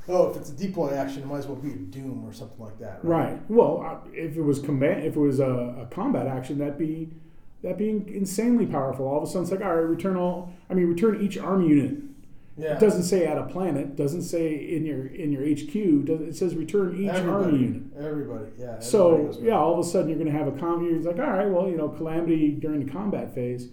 [0.09, 2.65] oh, if it's a deploy action, it might as well be a doom or something
[2.65, 3.05] like that.
[3.05, 3.39] Right.
[3.49, 7.11] Well, uh, if it was command, if it was a, a combat action, that'd be
[7.63, 9.07] that being insanely powerful.
[9.09, 10.53] All of a sudden, it's like, all right, return all.
[10.71, 11.97] I mean, return each army unit.
[12.59, 12.75] Yeah.
[12.75, 13.95] It doesn't say at a planet.
[13.95, 16.05] Doesn't say in your in your HQ.
[16.07, 17.83] Does- It says return each everybody, army unit.
[17.97, 18.65] Everybody, yeah.
[18.65, 20.85] everybody So yeah, all of a sudden you're going to have a com.
[20.85, 23.69] You're like, all right, well, you know, calamity during the combat phase.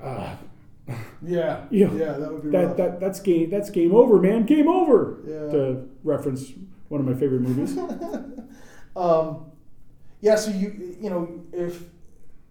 [0.00, 0.36] Uh,
[1.22, 1.92] yeah, Yeah.
[1.92, 2.76] yeah, that would be that, rough.
[2.76, 3.50] that that's game.
[3.50, 4.46] That's game over, man.
[4.46, 5.18] Game over.
[5.26, 5.50] Yeah.
[5.50, 6.52] To reference
[6.88, 7.76] one of my favorite movies.
[8.96, 9.52] Um,
[10.20, 11.84] yeah, so you you know if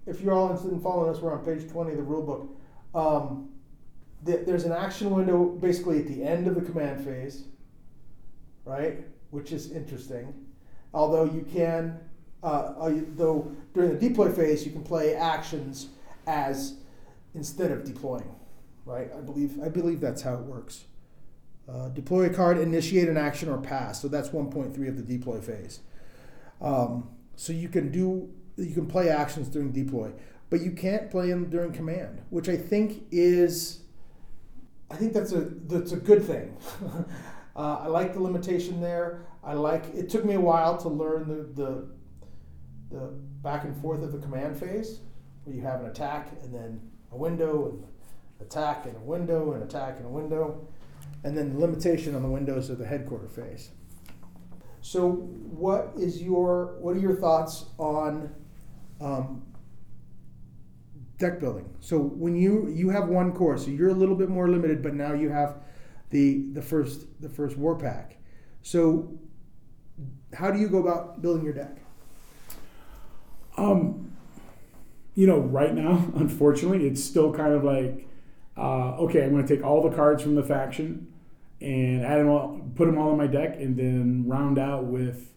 [0.07, 2.49] if you're all interested in following us, we're on page twenty of the rule book.
[2.95, 3.49] Um,
[4.25, 7.43] th- there's an action window basically at the end of the command phase,
[8.65, 9.03] right?
[9.31, 10.33] Which is interesting.
[10.93, 11.99] Although you can,
[12.43, 15.87] uh, uh, though during the deploy phase, you can play actions
[16.25, 16.75] as
[17.35, 18.35] instead of deploying,
[18.85, 19.09] right?
[19.15, 20.85] I believe I believe that's how it works.
[21.67, 24.01] Uh, deploy a card, initiate an action, or pass.
[24.01, 25.81] So that's 1.3 of the deploy phase.
[26.61, 30.11] Um, so you can do you can play actions during deploy,
[30.49, 33.81] but you can't play them during command, which I think is
[34.91, 36.57] I think that's a that's a good thing.
[37.55, 39.25] uh, I like the limitation there.
[39.43, 41.89] I like it took me a while to learn the, the
[42.91, 43.05] the
[43.43, 45.01] back and forth of the command phase,
[45.43, 47.83] where you have an attack and then a window and
[48.41, 50.67] attack and a window and attack and a window,
[51.23, 53.69] and then the limitation on the windows of the headquarter phase.
[54.81, 58.33] So, what is your what are your thoughts on
[59.01, 59.43] um,
[61.19, 61.69] deck building?
[61.79, 64.93] So, when you you have one core, so you're a little bit more limited, but
[64.95, 65.57] now you have
[66.09, 68.17] the the first the first war pack.
[68.61, 69.19] So,
[70.33, 71.77] how do you go about building your deck?
[73.57, 74.11] Um,
[75.15, 78.07] you know, right now, unfortunately, it's still kind of like
[78.59, 81.07] uh, okay, I'm going to take all the cards from the faction
[81.61, 85.33] and add them all, put them all on my deck, and then round out with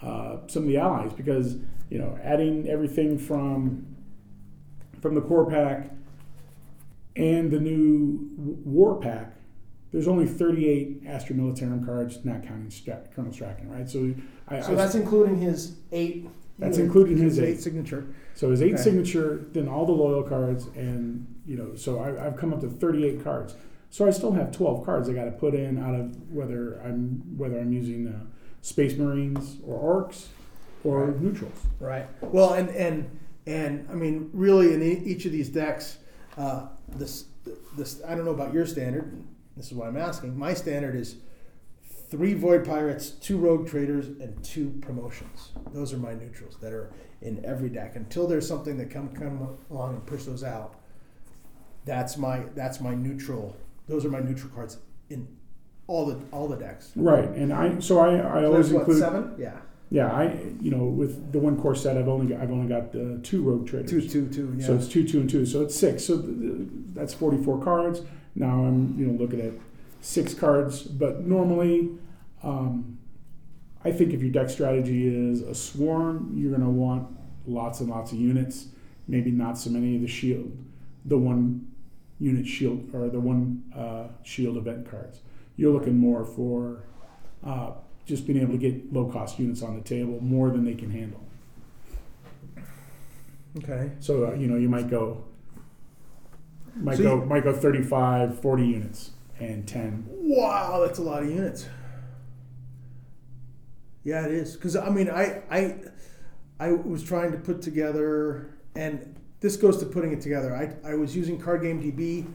[0.00, 1.56] uh, some of the allies because
[1.90, 3.93] you know adding everything from
[5.04, 5.90] from the core pack
[7.14, 8.26] and the new
[8.64, 9.34] war pack.
[9.92, 13.86] There's only 38 Astra Militarum cards, not counting Stra- Colonel Straken, right?
[13.88, 14.14] So,
[14.48, 16.26] I, So I- that's including his eight.
[16.58, 17.60] That's including his eight.
[17.60, 18.06] signature.
[18.32, 18.82] so his eight Okay.
[18.82, 22.68] signature, then all the loyal cards, and you know, so I, I've come up to
[22.70, 23.54] 38 cards.
[23.90, 27.22] So I still have 12 cards I got to put in out of whether I'm
[27.36, 28.20] whether I'm using uh,
[28.62, 30.28] Space Marines or Orcs
[30.82, 31.20] or Right.
[31.20, 31.66] neutrals.
[31.78, 32.06] Right.
[32.22, 33.10] Well, and and
[33.46, 35.98] and I mean, really, in each of these decks,
[36.36, 37.26] uh, this
[37.76, 39.22] this I don't know about your standard.
[39.56, 40.36] This is what I'm asking.
[40.38, 41.16] My standard is
[42.08, 45.50] three Void Pirates, two Rogue Traders, and two promotions.
[45.72, 46.90] Those are my neutrals that are
[47.22, 47.96] in every deck.
[47.96, 50.76] Until there's something that come come along and push those out,
[51.84, 53.56] that's my that's my neutral.
[53.86, 54.78] Those are my neutral cards
[55.10, 55.28] in
[55.86, 56.92] all the all the decks.
[56.96, 59.34] Right, and I so I, I So always what include seven?
[59.38, 59.58] Yeah,
[59.94, 60.24] yeah I
[60.60, 63.40] you know with the one core set I've only got, I've only got uh, two
[63.48, 63.90] Rogue Traders.
[63.90, 64.46] two, two, two.
[64.58, 64.66] Yeah.
[64.66, 65.44] So it's two, two, and two.
[65.46, 66.04] So it's six.
[66.04, 68.02] So th- th- that's forty-four cards.
[68.34, 69.52] Now I'm, you know, looking at
[70.00, 70.82] six cards.
[70.82, 71.90] But normally,
[72.42, 72.98] um,
[73.84, 77.06] I think if your deck strategy is a swarm, you're going to want
[77.46, 78.66] lots and lots of units.
[79.06, 80.50] Maybe not so many of the shield,
[81.04, 81.68] the one
[82.18, 85.20] unit shield or the one uh, shield event cards.
[85.56, 86.84] You're looking more for
[87.44, 87.72] uh,
[88.06, 91.20] just being able to get low-cost units on the table more than they can handle.
[93.58, 93.90] okay.
[94.00, 95.24] So uh, you know you might go
[96.76, 100.06] might So go you- might go 35, 40 units and 10.
[100.08, 101.66] Wow, that's a lot of units.
[104.02, 104.54] Yeah, it is.
[104.54, 105.76] Because I mean, I I
[106.60, 110.54] I was trying to put together, and this goes to putting it together.
[110.54, 112.26] I I was using Card Game DB,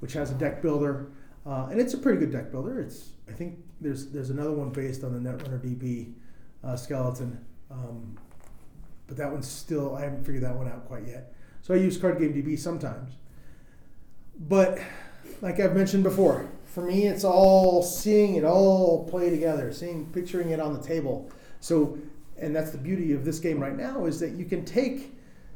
[0.00, 1.08] which has a deck builder,
[1.46, 2.80] uh, and it's a pretty good deck builder.
[2.80, 6.12] It's I think there's there's another one based on the Netrunner DB
[6.64, 8.18] uh, skeleton, um,
[9.06, 11.32] but that one's still I haven't figured that one out quite yet.
[11.62, 13.12] So I use Card Game DB sometimes,
[14.38, 14.78] but
[15.40, 20.50] like I've mentioned before, for me, it's all seeing it all play together, seeing, picturing
[20.50, 21.30] it on the table.
[21.60, 21.98] So,
[22.40, 25.14] and that's the beauty of this game right now is that you can take,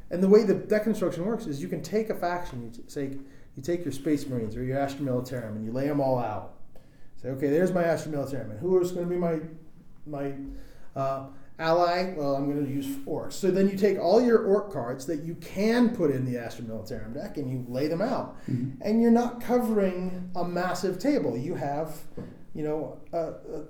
[0.09, 2.83] and the way the deck construction works is you can take a faction, you t-
[2.87, 3.17] say,
[3.55, 6.55] you take your Space Marines or your Astra Militarum and you lay them all out.
[7.23, 9.39] Say, okay, there's my Astra Militarum, and who is going to be my
[10.05, 10.33] my
[10.93, 12.13] uh, ally?
[12.17, 13.33] Well, I'm going to use orcs.
[13.33, 16.65] So then you take all your orc cards that you can put in the Astra
[16.65, 21.37] Militarum deck and you lay them out and you're not covering a massive table.
[21.37, 22.01] You have,
[22.53, 23.63] you know, a, a,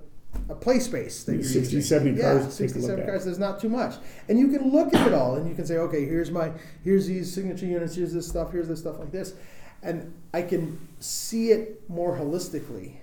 [0.48, 1.80] a play space that you're 60, using.
[1.82, 3.24] 70 yeah, cards to take 67 cards.
[3.24, 3.94] There's not too much,
[4.28, 6.50] and you can look at it all, and you can say, okay, here's my,
[6.82, 9.34] here's these signature units, here's this stuff, here's this stuff like this,
[9.80, 12.96] and I can see it more holistically.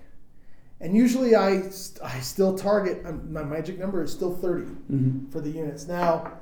[0.82, 5.30] And usually, I st- I still target um, my magic number is still 30 Mm-hmm.
[5.30, 5.88] for the units.
[5.88, 6.34] Now,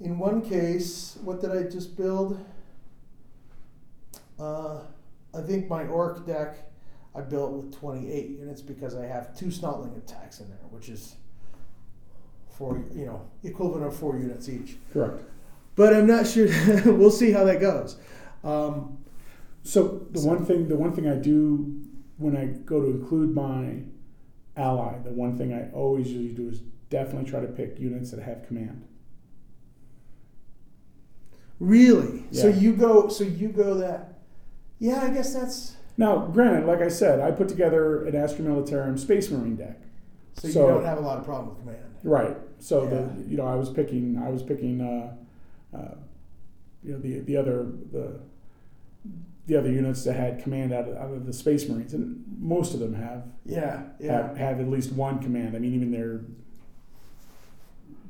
[0.00, 2.42] in one case, what did I just build?
[4.38, 4.80] Uh,
[5.34, 6.56] I think my orc deck
[7.14, 11.14] I built with 28 units because I have two snotling attacks in there, which is
[12.50, 14.76] four, you know, equivalent of four units each.
[14.92, 15.22] Correct.
[15.76, 16.48] But I'm not sure.
[16.86, 17.96] we'll see how that goes.
[18.42, 18.98] Um,
[19.62, 21.83] So the So- one thing the one thing I do
[22.24, 23.82] when I go to include my
[24.56, 28.20] ally, the one thing I always usually do is definitely try to pick units that
[28.22, 28.82] have command.
[31.60, 32.24] really?
[32.30, 32.42] Yeah.
[32.42, 33.08] So you go.
[33.08, 34.14] So you go that.
[34.78, 35.76] Yeah, I guess that's.
[35.96, 39.80] Now, granted, like I said, I put together an Astra Militarum Space Marine deck.
[40.34, 41.78] So, So- you don't have a lot of problem with command.
[42.02, 42.36] Right.
[42.58, 42.90] So Yeah.
[42.90, 45.14] the you know I was picking I was picking uh,
[45.76, 45.94] uh,
[46.82, 48.20] you know the the other the
[49.46, 52.72] the other units that had command out of, out of the Space Marines, and most
[52.74, 54.28] of them have Yeah, yeah.
[54.28, 55.54] have, have at least one command.
[55.54, 56.22] I mean, even their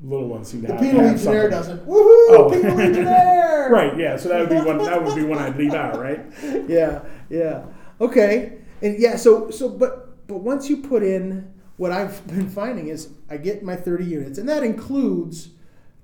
[0.02, 1.80] little ones seem to The have, penal have legionnaire doesn't.
[1.86, 2.26] Woohoo!
[2.30, 2.50] Oh.
[2.52, 3.40] Penal legionnaire.
[3.70, 3.96] Right.
[3.96, 4.16] Yeah.
[4.18, 4.76] So that would be one.
[4.76, 5.98] That would be one I'd leave out.
[5.98, 6.22] Right.
[6.68, 7.64] yeah, yeah.
[7.98, 9.16] Okay, and yeah.
[9.16, 13.62] So so but but once you put in what I've been finding is I get
[13.62, 15.48] my thirty units, and that includes,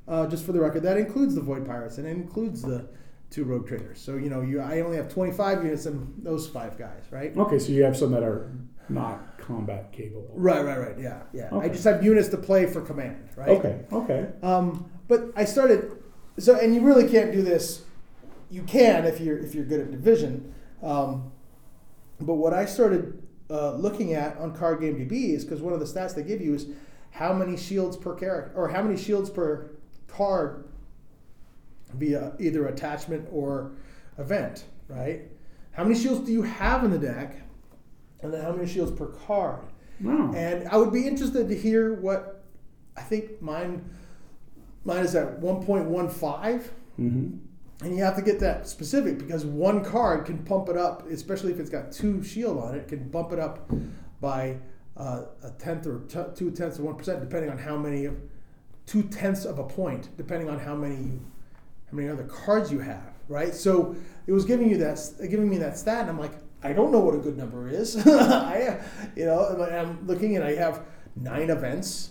[0.09, 2.89] uh, just for the record, that includes the void pirates and it includes the
[3.31, 4.01] two rogue traders.
[4.01, 7.37] So you know, you I only have twenty five units in those five guys, right?
[7.37, 7.59] Okay.
[7.59, 8.53] So you have some that are
[8.89, 10.33] not combat capable.
[10.35, 10.99] Right, right, right.
[10.99, 11.49] Yeah, yeah.
[11.57, 13.49] I just have units to play for command, right?
[13.51, 13.85] Okay.
[13.93, 14.29] Okay.
[14.43, 15.93] Um, but I started
[16.39, 17.83] so, and you really can't do this.
[18.51, 20.53] You can if you're if you're good at division.
[20.83, 21.33] Um,
[22.21, 25.81] but what I started uh, looking at on Card Game DB is because one of
[25.81, 26.67] the stats they give you is
[27.13, 29.71] how many shields per character or how many shields per
[30.07, 30.65] card
[31.95, 33.73] via either attachment or
[34.19, 35.23] event, right?
[35.73, 37.37] how many shields do you have in the deck,
[38.23, 39.65] and then how many shields per card.
[40.01, 40.33] Wow.
[40.35, 42.45] And I would be interested to hear what
[42.97, 43.89] I think mine
[44.85, 46.63] mine is at 1.15
[46.97, 47.29] hmm
[47.83, 51.51] and you have to get that specific because one card can pump it up, especially
[51.51, 53.71] if it's got two shield on it, can bump it up
[54.21, 54.59] by
[54.99, 58.17] uh, a tenth or t- two tenths of one percent, depending on how many of
[58.85, 61.27] two tenths of a point, depending on how many you,
[61.91, 63.55] how many other cards you have, right?
[63.55, 66.93] So it was giving you that, giving me that stat, and I'm like, I don't
[66.93, 67.97] know what a good number is.
[68.07, 68.81] I,
[69.17, 70.83] you know, I'm looking and I have
[71.17, 72.11] nine events,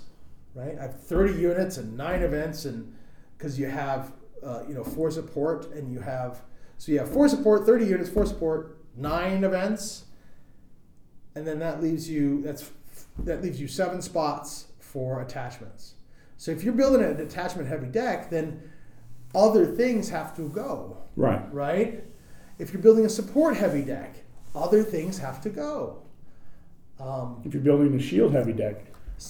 [0.55, 0.77] right?
[0.77, 2.93] I have 30 units and nine events, and
[3.37, 4.11] because you have
[4.43, 6.41] uh, you know four support and you have
[6.77, 10.05] so you have four support 30 units four support nine events
[11.35, 12.71] and then that leaves you that's
[13.17, 15.95] that leaves you seven spots for attachments
[16.37, 18.61] so if you're building an attachment heavy deck then
[19.35, 21.53] other things have to go Right.
[21.53, 22.03] right
[22.57, 24.15] if you're building a support heavy deck
[24.55, 26.01] other things have to go
[26.99, 28.75] um, If you're building a shield heavy deck,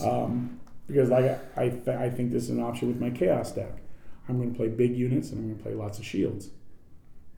[0.04, 3.52] um, because like I, I, th- I think this is an option with my chaos
[3.52, 3.74] deck.
[4.28, 6.50] I'm going to play big units and I'm going to play lots of shields.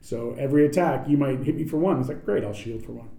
[0.00, 2.00] So every attack, you might hit me for one.
[2.00, 3.10] It's like great, I'll shield for one.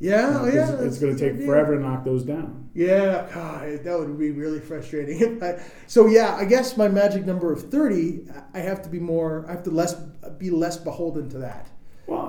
[0.00, 2.68] Yeah, oh, You know, yeah, it's going to take forever to knock those down.
[2.74, 5.42] Yeah, God, that would be really frustrating.
[5.42, 9.44] I, so yeah, I guess my magic number of thirty, I have to be more.
[9.48, 9.94] I have to less
[10.38, 11.68] be less beholden to that.
[12.06, 12.20] Well,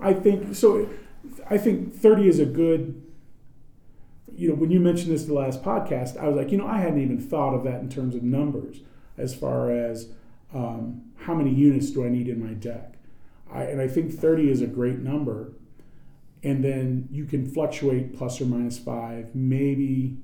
[0.00, 0.88] I, I think so.
[1.50, 3.02] I think 30 is a good.
[4.34, 6.78] You know, when you mentioned this the last podcast, I was like, you know, I
[6.78, 8.82] hadn't even thought of that in terms of numbers,
[9.16, 10.10] as far as
[10.54, 12.94] um, how many units do I need in my deck.
[13.52, 15.54] I, and I think 30 is a great number.
[16.42, 20.16] And then you can fluctuate plus or minus five, maybe.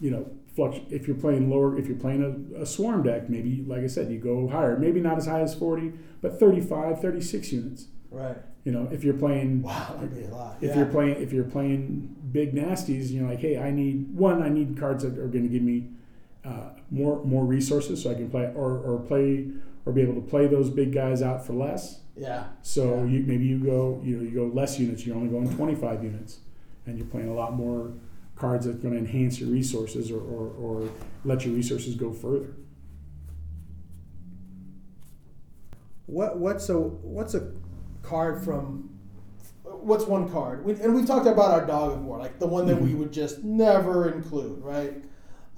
[0.00, 0.78] You know, flux.
[0.90, 4.10] If you're playing lower, if you're playing a, a swarm deck, maybe, like I said,
[4.10, 4.76] you go higher.
[4.76, 7.86] Maybe not as high as 40, but 35, 36 units.
[8.10, 8.36] Right.
[8.64, 10.56] You know, if you're playing, Wow, that'd be a lot.
[10.60, 10.78] if yeah.
[10.78, 14.42] you're playing, if you're playing big nasties, you know, like, hey, I need one.
[14.42, 15.88] I need cards that are going to give me
[16.44, 19.48] uh, more more resources, so I can play or or play
[19.84, 22.00] or be able to play those big guys out for less.
[22.16, 22.44] Yeah.
[22.62, 23.04] So Yeah.
[23.04, 25.06] you maybe you go you know you go less units.
[25.06, 26.38] You're only going 25 units,
[26.86, 27.92] and you're playing a lot more
[28.36, 30.88] cards that's going to enhance your resources or, or, or
[31.24, 32.52] let your resources go further.
[36.06, 37.52] What what's a what's a
[38.02, 38.90] card from?
[39.64, 40.64] What's one card?
[40.64, 43.12] We, and we've talked about our dog of war, like the one that we would
[43.12, 44.94] just never include, right?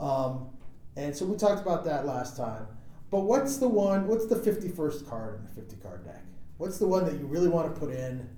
[0.00, 0.48] Um,
[0.96, 2.66] and so we talked about that last time.
[3.10, 4.06] But what's the one?
[4.06, 6.24] What's the fifty-first card in the fifty-card deck?
[6.58, 8.28] What's the one that you really want to put in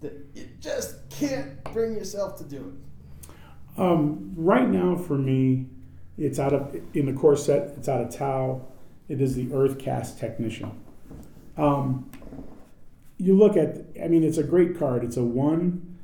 [0.00, 2.74] that you just can't bring yourself to do
[3.76, 3.80] it?
[3.80, 5.66] Um, right now, for me,
[6.18, 7.74] it's out of in the core set.
[7.76, 8.66] It's out of Tau.
[9.08, 10.72] It is the Earth Caste Technician.
[11.56, 12.10] Um,
[13.18, 13.84] you look at.
[14.02, 15.04] I mean, it's a great card.
[15.04, 15.98] It's a one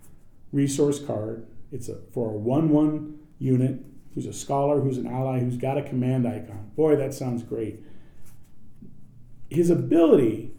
[0.53, 1.47] resource card.
[1.73, 3.81] It's a for a one-one unit
[4.15, 6.71] who's a scholar, who's an ally, who's got a command icon.
[6.77, 7.83] Boy, that sounds great.
[9.51, 10.54] His ability.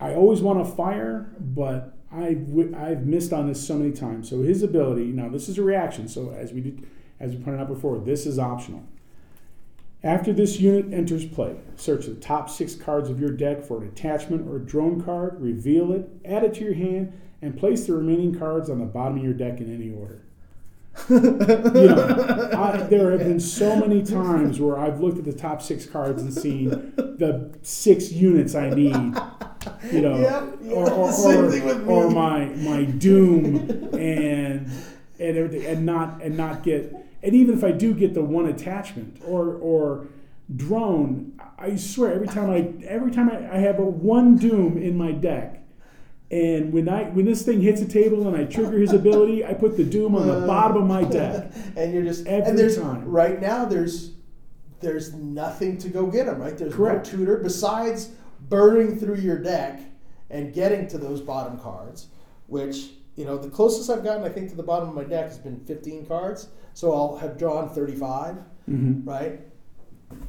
[0.00, 4.30] I always want to fire, but I've, wi- I've missed on this so many times.
[4.30, 6.08] So his ability, now this is a reaction.
[6.08, 6.86] So as we did,
[7.20, 8.84] as we pointed out before, this is optional.
[10.02, 13.88] After this unit enters play, search the top six cards of your deck for an
[13.88, 18.38] attachment or drone card, reveal it, add it to your hand, and place the remaining
[18.38, 20.22] cards on the bottom of your deck in any order.
[21.08, 25.62] You know, I, there have been so many times where I've looked at the top
[25.62, 29.16] six cards and seen the six units I need.
[29.92, 33.56] You know, Yeah, yeah, or, or, or, or my my doom
[33.94, 34.70] and
[35.18, 38.46] and everything, and not and not get and even if I do get the one
[38.46, 40.06] attachment or or
[40.54, 44.96] drone, I swear every time I every time I, I have a one doom in
[44.96, 45.59] my deck.
[46.30, 49.52] And when I when this thing hits a table and I trigger his ability, I
[49.54, 51.52] put the doom on the bottom of my deck.
[51.76, 53.04] and you're just Every and there's time.
[53.04, 54.12] right now there's
[54.80, 56.40] there's nothing to go get him.
[56.40, 57.06] right there's Correct.
[57.12, 58.10] no tutor besides
[58.48, 59.80] burning through your deck
[60.30, 62.06] and getting to those bottom cards
[62.46, 65.26] which you know the closest i've gotten i think to the bottom of my deck
[65.28, 68.36] has been 15 cards so i'll have drawn 35
[68.68, 69.08] Mm-hmm.
[69.08, 69.40] right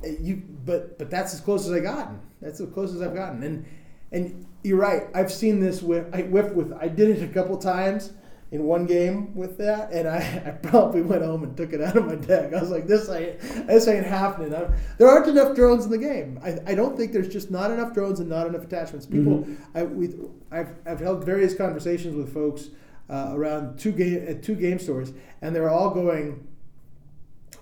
[0.04, 3.14] Uh, you but but that's as close as I've gotten that's as close as i've
[3.16, 3.66] gotten and
[4.12, 5.04] and you're right.
[5.14, 8.14] I've seen this with i whiffed with i did it a couple times
[8.52, 11.96] in one game with that and i, I probably went home and took it out
[11.96, 12.54] of my deck.
[12.54, 14.54] I was like this ain't this ain't happening.
[14.54, 16.40] I there aren't enough drones in the game.
[16.44, 19.06] I, I don't think there's just not enough drones and not enough attachments.
[19.06, 20.14] People I, we,
[20.52, 22.70] I've, I've held various conversations with folks
[23.10, 26.48] uh, around two game at two game stores and they're all going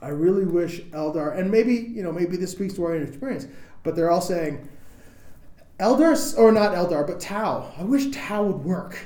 [0.02, 3.48] I really wish Eldar, and maybe you know, maybe this speaks to our experience,
[3.84, 4.68] but they're all saying,
[5.80, 7.72] Eldar, or not Eldar, but Tau.
[7.78, 9.00] I wish Tau would work.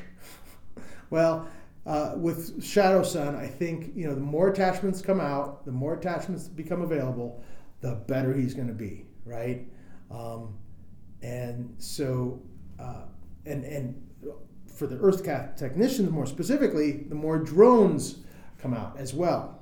[1.10, 1.48] well,
[1.86, 6.48] uh, with Shadowsun, I think you know the more attachments come out, the more attachments
[6.48, 7.44] become available,
[7.82, 9.68] the better he's going to be, right?
[10.10, 10.58] Um,
[11.22, 12.42] and so,
[12.80, 13.04] uh,
[13.46, 14.10] and and
[14.66, 18.20] for the Earth Caste technicians more specifically, the more drones
[18.58, 19.62] come out as well.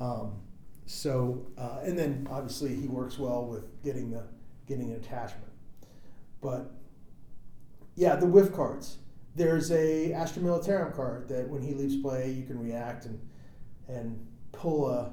[0.00, 0.40] Um,
[0.86, 4.24] so, uh, and then obviously he works well with getting the
[4.66, 5.51] getting an attachment.
[6.42, 6.70] But
[7.94, 8.98] yeah, the whiff cards.
[9.34, 13.18] There's a Astra Militarum card that when he leaves play, you can react and
[13.88, 15.12] and pull a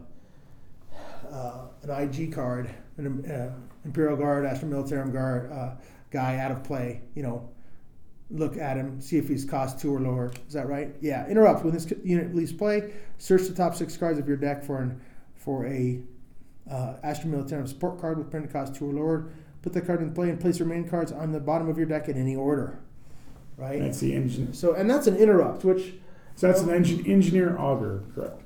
[1.31, 3.53] uh, an IG card, an uh,
[3.85, 5.75] Imperial Guard, Astra Militarum Guard uh,
[6.11, 7.01] guy out of play.
[7.15, 7.49] You know,
[8.31, 10.31] look at him, see if he's cost two or lower.
[10.47, 10.95] Is that right?
[11.01, 11.27] Yeah.
[11.27, 12.93] Interrupt when this unit leaves play.
[13.17, 14.99] Search the top six cards of your deck for an
[15.35, 16.01] for a
[16.69, 19.29] uh, Astra Militarum support card with printed cost two or lower.
[19.61, 22.07] Put the card in play and place remaining cards on the bottom of your deck
[22.07, 22.79] in any order.
[23.57, 23.81] Right.
[23.81, 24.53] That's the engine.
[24.53, 25.95] So and that's an interrupt, which
[26.35, 28.41] So that's an engine, Enginseer Augur, correct?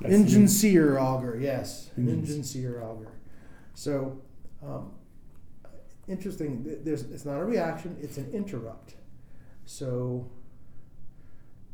[0.00, 1.38] That's the- Enginseer Augur.
[1.40, 3.08] Yes, Engine Enginseer Augur.
[3.74, 4.20] So
[4.62, 4.92] um,
[6.06, 6.64] interesting.
[6.84, 8.94] There's it's not a reaction; it's an interrupt.
[9.64, 10.30] So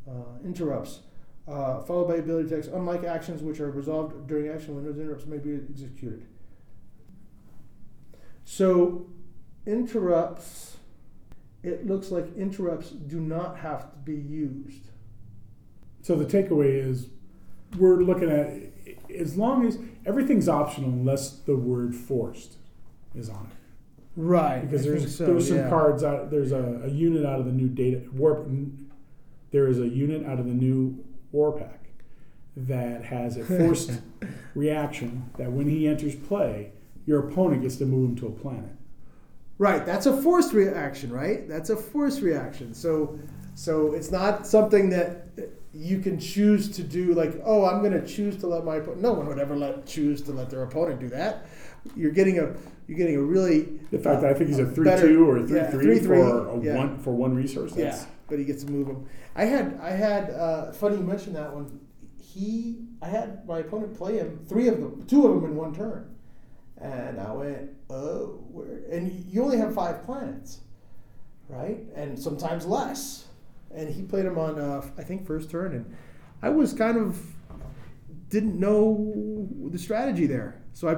[0.08, 1.00] uh, interrupts.
[1.46, 2.70] Uh, followed by ability text.
[2.72, 6.24] Unlike actions which are resolved during action windows, interrupts may be executed.
[8.44, 9.06] So,
[9.66, 10.76] interrupts,
[11.62, 14.90] it looks like interrupts do not have to be used.
[16.02, 17.08] So the takeaway is,
[17.78, 18.74] we're looking at
[19.18, 22.56] as long as everything's optional unless the word forced
[23.14, 23.56] is on it.
[24.16, 24.60] Right.
[24.60, 25.68] Because I there's so, there's some yeah.
[25.68, 26.30] cards out.
[26.30, 28.48] There's a, a unit out of the new data warp.
[29.50, 31.80] There is a unit out of the new war pack
[32.56, 34.00] that has a forced
[34.54, 36.72] reaction that when he enters play,
[37.06, 38.70] your opponent gets to move him to a planet.
[39.58, 41.48] Right, that's a forced reaction, right?
[41.48, 42.74] That's a forced reaction.
[42.74, 43.18] So,
[43.54, 45.28] so it's not something that
[45.72, 47.14] you can choose to do.
[47.14, 49.02] Like, oh, I'm going to choose to let my opponent.
[49.02, 51.46] No one would ever let choose to let their opponent do that.
[51.94, 52.54] You're getting a
[52.86, 55.28] you're getting a really The fact that I think he's a uh, three better- two
[55.28, 56.76] or a three yeah, three three-three, for a yeah.
[56.76, 57.72] one for one resource.
[57.72, 59.06] That's, yeah, but he gets to move him.
[59.34, 61.80] I had I had uh, funny you mentioned that one.
[62.16, 65.74] He I had my opponent play him three of them, two of them in one
[65.74, 66.13] turn,
[66.80, 68.82] and I went oh, where?
[68.90, 70.60] and you only have five planets,
[71.48, 71.80] right?
[71.94, 73.26] And sometimes less.
[73.74, 75.96] And he played him on uh, I think first turn, and
[76.42, 77.20] I was kind of
[78.28, 80.96] didn't know the strategy there, so I.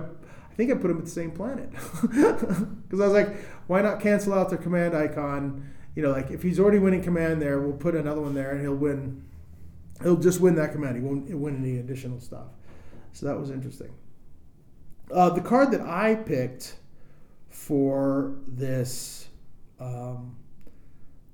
[0.49, 1.70] I think I put him at the same planet
[2.01, 5.70] because I was like, why not cancel out the command icon?
[5.95, 8.62] You know, like if he's already winning command there, we'll put another one there, and
[8.62, 9.22] he'll win.
[10.03, 10.97] He'll just win that command.
[10.97, 12.47] He won't win any additional stuff.
[13.12, 13.91] So that was interesting.
[15.13, 16.77] Uh, the card that I picked
[17.49, 19.29] for this
[19.79, 20.37] um,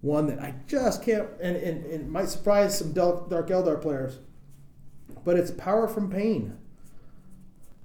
[0.02, 4.18] one that I just can't, and, and, and it might surprise some Dark Eldar players,
[5.24, 6.58] but it's Power from Pain.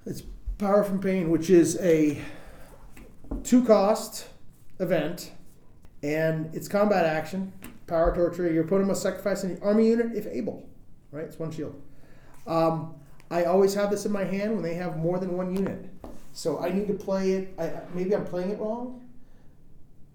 [0.04, 0.22] It's
[0.58, 2.20] Power from Pain, which is a
[3.44, 4.28] two cost
[4.80, 5.32] event,
[6.02, 7.52] and it's combat action.
[7.86, 8.52] Power torture.
[8.52, 10.68] Your opponent must sacrifice an army unit if able.
[11.10, 11.24] Right?
[11.24, 11.80] It's one shield.
[12.46, 12.94] Um,
[13.30, 15.86] I always have this in my hand when they have more than one unit.
[16.32, 17.54] So I need to play it.
[17.58, 19.02] I, maybe I'm playing it wrong,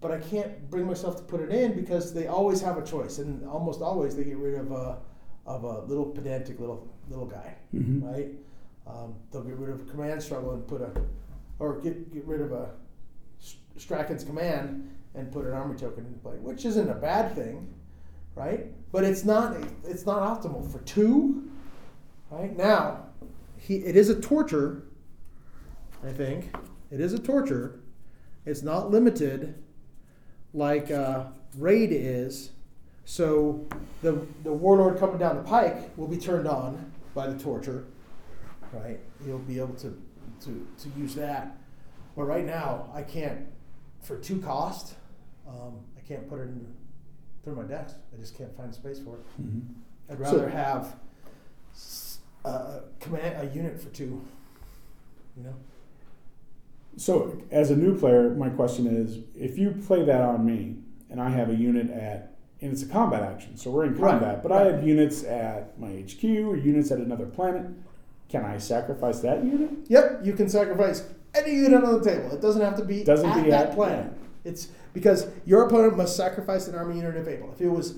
[0.01, 3.20] but I can't bring myself to put it in because they always have a choice,
[3.20, 4.97] and almost always they get rid of a
[5.45, 8.01] of a little pedantic little little guy, Mhm.
[8.03, 8.30] right?
[8.88, 10.89] Um, they'll get rid of a command struggle and put a,
[11.59, 12.70] or get get rid of a
[13.78, 17.68] Straken's command and put an army token into play, which isn't a bad thing,
[18.36, 18.68] right?
[18.91, 21.49] But it's not it's not optimal for two,
[22.34, 22.56] right?
[22.58, 23.06] Now,
[23.58, 24.84] he it is a torture.
[26.06, 26.56] I think
[26.92, 27.80] it is a torture.
[28.46, 29.56] It's not limited
[30.54, 31.26] like uh,
[31.58, 32.52] raid is.
[33.06, 33.66] So
[34.02, 37.86] the the warlord coming down the pike will be turned on by the torture,
[38.74, 39.00] right?
[39.26, 39.98] He'll be able to
[40.42, 41.58] to, to use that.
[42.16, 43.46] But right now, I can't
[44.02, 44.96] for two cost.
[45.48, 46.68] Um, I can't put it in
[47.44, 47.96] through my desk.
[48.14, 49.42] I just can't find space for it.
[49.42, 49.62] Mhm.
[50.10, 50.96] I'd So- rather have
[51.74, 52.12] s-
[52.46, 54.22] a command a unit for two.
[55.38, 55.56] You know.
[56.96, 60.76] So, as a new player, my question is: If you play that on me,
[61.10, 64.12] and I have a unit at, and it's a combat action, so we're in Right,
[64.12, 67.66] combat, but I have units at my HQ or units at another planet,
[68.30, 69.72] can I sacrifice that unit?
[69.88, 72.32] Yep, you can sacrifice any unit on the table.
[72.32, 74.14] It doesn't have to be Doesn't at be that at- planet.
[74.46, 77.52] It's because your opponent must sacrifice an army unit if able.
[77.54, 77.96] If it was,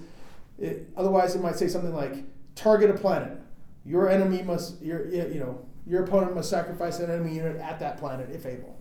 [0.59, 2.23] it, otherwise it might say something like
[2.55, 3.39] target a planet.
[3.85, 7.97] Your enemy must your you know your opponent must sacrifice an enemy unit at that
[7.97, 8.79] planet if able.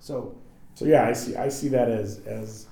[0.00, 0.38] So
[0.74, 2.66] So yeah, I see I see that as as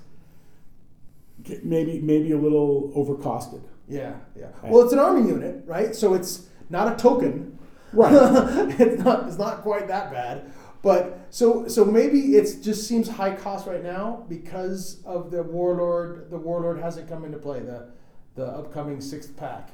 [1.63, 3.61] maybe maybe a little overcosted.
[3.87, 4.47] Yeah, yeah.
[4.63, 5.95] Well, it's an army unit, right?
[5.95, 7.57] So it's not a token.
[7.93, 8.13] Right.
[8.79, 9.27] it's not.
[9.27, 10.51] It's not quite that bad.
[10.81, 16.29] But so so maybe it just seems high cost right now because of the warlord.
[16.29, 17.59] The warlord hasn't come into play.
[17.59, 17.89] The
[18.35, 19.69] the upcoming sixth pack,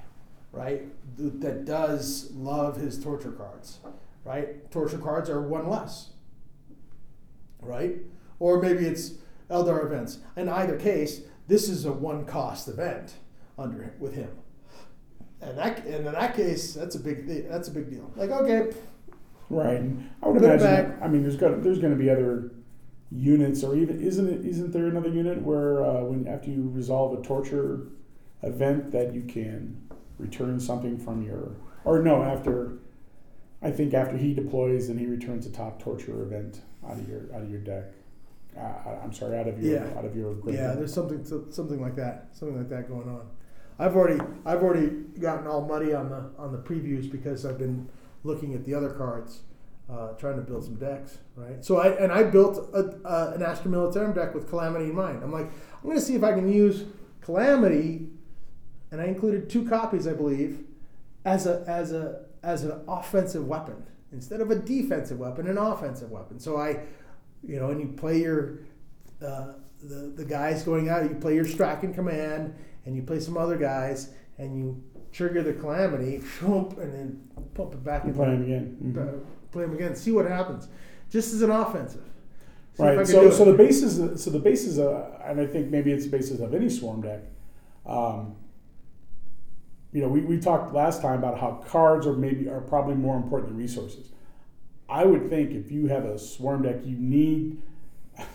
[0.51, 0.83] right?
[1.17, 3.79] th- That does love his torture cards,
[4.25, 4.69] right?
[4.71, 6.09] Torture cards are one less,
[7.61, 7.97] right?
[8.39, 9.13] Or maybe it's
[9.49, 10.19] Eldar events.
[10.35, 13.13] In either case, this is a one cost event
[13.57, 14.29] under with him.
[15.41, 18.11] And that and in that case, that's a big that's a big deal.
[18.15, 18.71] Like okay,
[19.49, 19.77] Right.
[19.77, 20.65] And I would imagine.
[20.91, 21.01] back.
[21.01, 22.51] I mean, there's got there's going to be other
[23.11, 24.45] units, or even isn't it?
[24.45, 27.87] Isn't there another unit where uh, when after you resolve a torture
[28.43, 29.81] event that you can
[30.21, 31.51] return something from your,
[31.83, 32.73] or no, after.
[33.63, 37.21] I think after he deploys and he returns a top torture event out of your
[37.33, 37.85] out of your deck.
[38.57, 39.97] Uh, I- I'm sorry, out of your Yeah.
[39.97, 40.77] out of your yeah, graveyard.
[40.79, 43.27] there's something something like that, something like that going on.
[43.77, 47.87] I've already I've already gotten all muddy on the on the previews because I've been
[48.23, 49.41] looking at the other cards,
[49.89, 51.63] uh, trying to build some decks, right?
[51.63, 55.23] So I and I built a, uh, an Astra Militarum deck with Calamity in mind.
[55.23, 56.85] I'm like, I'm going to see if I can use
[57.21, 58.09] Calamity,
[58.91, 60.63] and I included two copies, I believe,
[61.25, 66.11] as a as a as an offensive weapon instead of a defensive weapon, an offensive
[66.11, 66.39] weapon.
[66.39, 66.79] So I,
[67.43, 68.59] you know, and you play your
[69.21, 71.03] uh, the the guys going out.
[71.03, 72.53] You play your Straken command,
[72.85, 74.81] and you play some other guys, and you
[75.11, 77.21] trigger the calamity, and then
[77.53, 78.77] pump it back You play him again.
[78.83, 78.97] Mhm.
[78.97, 79.95] uh, play them again.
[79.95, 80.67] See what happens.
[81.09, 82.03] Just as an offensive.
[82.73, 83.05] See Right.
[83.05, 83.45] So, so it.
[83.51, 86.69] the basis, so the basis, uh, and I think maybe it's the basis of any
[86.69, 87.21] swarm deck.
[87.85, 88.35] Um,
[89.93, 93.17] you know, we, we talked last time about how cards are maybe are probably more
[93.17, 94.09] important than resources.
[94.89, 97.61] I would think if you have a swarm deck, you need.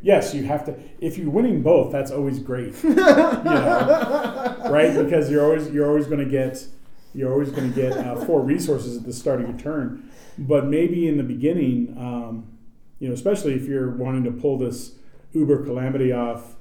[0.00, 0.74] Yes, you have to.
[1.02, 2.72] If you're winning both, that's always great.
[2.82, 4.94] you know, right?
[4.94, 6.66] Because you're always you're always going to get
[7.14, 10.10] you're always going to get uh, four resources at the start of your turn.
[10.38, 12.46] But maybe in the beginning, um,
[13.00, 14.92] you know, especially if you're wanting to pull this
[15.34, 16.56] Uber calamity off,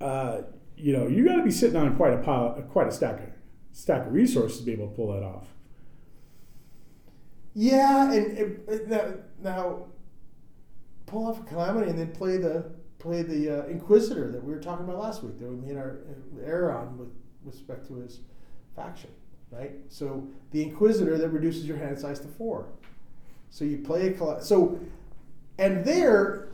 [0.00, 0.42] uh,
[0.76, 3.30] you know, you got to be sitting on quite a pile, quite a stack of
[3.72, 5.48] stack of resources to be able to pull that off.
[7.54, 9.82] Yeah, and it, now, now
[11.06, 14.60] pull off a calamity and then play the play the uh, Inquisitor that we were
[14.60, 16.00] talking about last week that we made our
[16.38, 17.08] uh, error on with
[17.44, 18.20] respect to his
[18.76, 19.08] faction,
[19.50, 19.72] right?
[19.88, 22.66] So the Inquisitor that reduces your hand size to four.
[23.48, 24.78] So you play a cal- so,
[25.58, 26.48] and there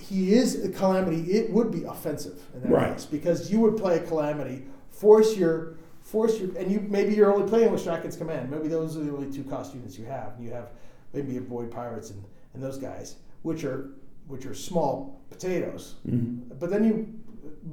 [0.00, 1.32] he is a calamity.
[1.32, 2.92] It would be offensive in that Right.
[2.92, 5.78] case because you would play a calamity, force your
[6.08, 8.50] force your, and you maybe you're only playing with Straken's command.
[8.50, 10.34] Maybe those are the only two cost units you have.
[10.36, 10.70] And you have
[11.12, 13.90] maybe a Void Pirates and, and those guys, which are
[14.26, 15.96] which are small potatoes.
[16.08, 16.54] Mm-hmm.
[16.58, 17.06] But then you,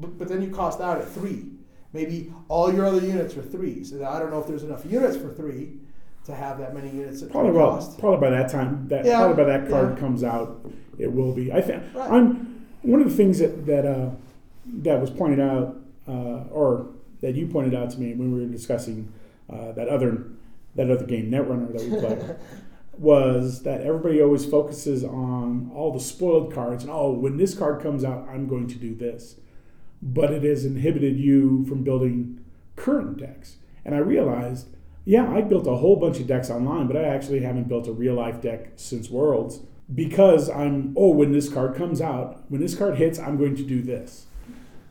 [0.01, 1.51] but, but then you cost out at three.
[1.93, 3.93] Maybe all your other units are threes.
[3.93, 5.77] And I don't know if there's enough units for three
[6.25, 7.99] to have that many units at Probably well, cost.
[7.99, 9.99] probably by that time that Yeah, probably by that card yeah.
[9.99, 10.65] comes out,
[10.97, 11.53] it will be.
[11.53, 12.11] I think Right.
[12.11, 14.09] I'm one of the things that that uh,
[14.81, 15.77] that was pointed out,
[16.07, 16.87] uh, or
[17.25, 19.11] that you pointed out to me when we were discussing
[19.51, 20.27] uh, that other
[20.75, 22.35] that other game Netrunner that we played.
[22.99, 27.81] was that everybody always focuses on all the spoiled cards and oh when this card
[27.81, 29.37] comes out I'm going to do this
[30.03, 32.45] but it has inhibited you from building
[32.75, 34.67] current decks and I realized
[35.03, 37.91] yeah I built a whole bunch of decks online but I actually haven't built a
[37.91, 39.61] real life deck since Worlds
[39.95, 43.63] because I'm oh when this card comes out when this card hits I'm going to
[43.63, 44.27] do this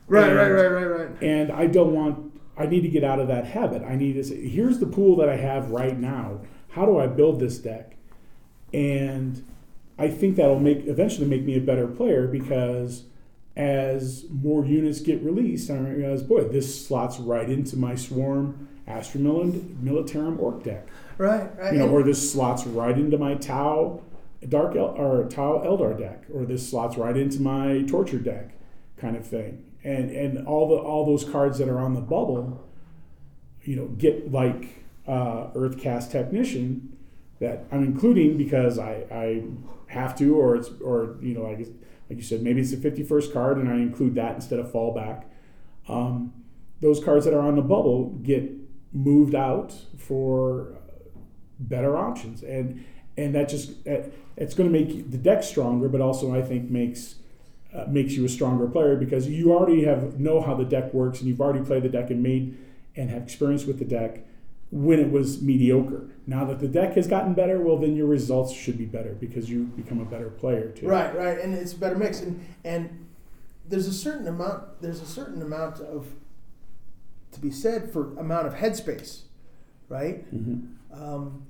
[0.06, 1.08] Right, And- right, right, right, right.
[1.22, 3.82] and I don't want I need to get out of that habit.
[3.82, 6.38] I need to say, here's the pool that I have right now.
[6.68, 7.96] How do I build this deck?
[8.72, 9.44] And
[9.98, 13.04] I think that'll make eventually make me a better player because
[13.56, 19.20] as more units get released, I realize, boy, this slots right into my swarm Astra
[19.20, 19.52] Mil-
[19.82, 20.86] Militarum Orc deck.
[21.18, 21.72] Right, right.
[21.72, 24.00] You know, or this slots right into my Tau
[24.48, 28.50] Dark El- or Tau Eldar deck, or this slots right into my Torture deck,
[28.96, 29.64] kind of thing.
[29.84, 32.66] And and all the all those cards that are on the bubble,
[33.62, 36.96] you know, get like uh, Earth Caste Technician
[37.40, 39.42] that I'm including because I, I
[39.88, 43.32] have to, or it's or you know like like you said, maybe it's the 51st
[43.32, 45.24] card, and I include that instead of fallback.
[45.88, 46.32] Um,
[46.80, 48.50] those cards that are on the bubble get
[48.92, 50.76] moved out for
[51.58, 52.84] better options, and
[53.16, 57.16] and that just it's going to make the deck stronger, but also I think makes
[57.74, 61.18] uh, makes you a stronger player because you already have know how the deck works,
[61.18, 62.56] and you've already played the deck and made
[62.96, 64.24] and have experience with the deck.
[64.70, 66.08] when it was mediocre.
[66.26, 69.48] Now that the deck has gotten better, well, then your results should be better because
[69.48, 70.88] you become a better player too.
[70.88, 73.06] Right, right, and it's a better mix, and and
[73.68, 76.06] there's a certain amount there's a certain amount of
[77.32, 79.22] to be said for amount of headspace,
[79.88, 80.24] right?
[80.34, 81.02] Mm-hmm.
[81.02, 81.46] Um,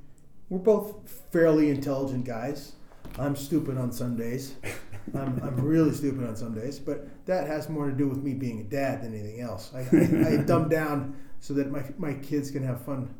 [0.51, 2.73] we're both fairly intelligent guys.
[3.19, 4.55] I'm stupid on Sundays.
[5.15, 8.35] I'm, I'm really stupid on some days, but that has more to do with me
[8.35, 9.71] being a dad than anything else.
[9.75, 13.15] I, I, I dumb down so that my, my kids can have fun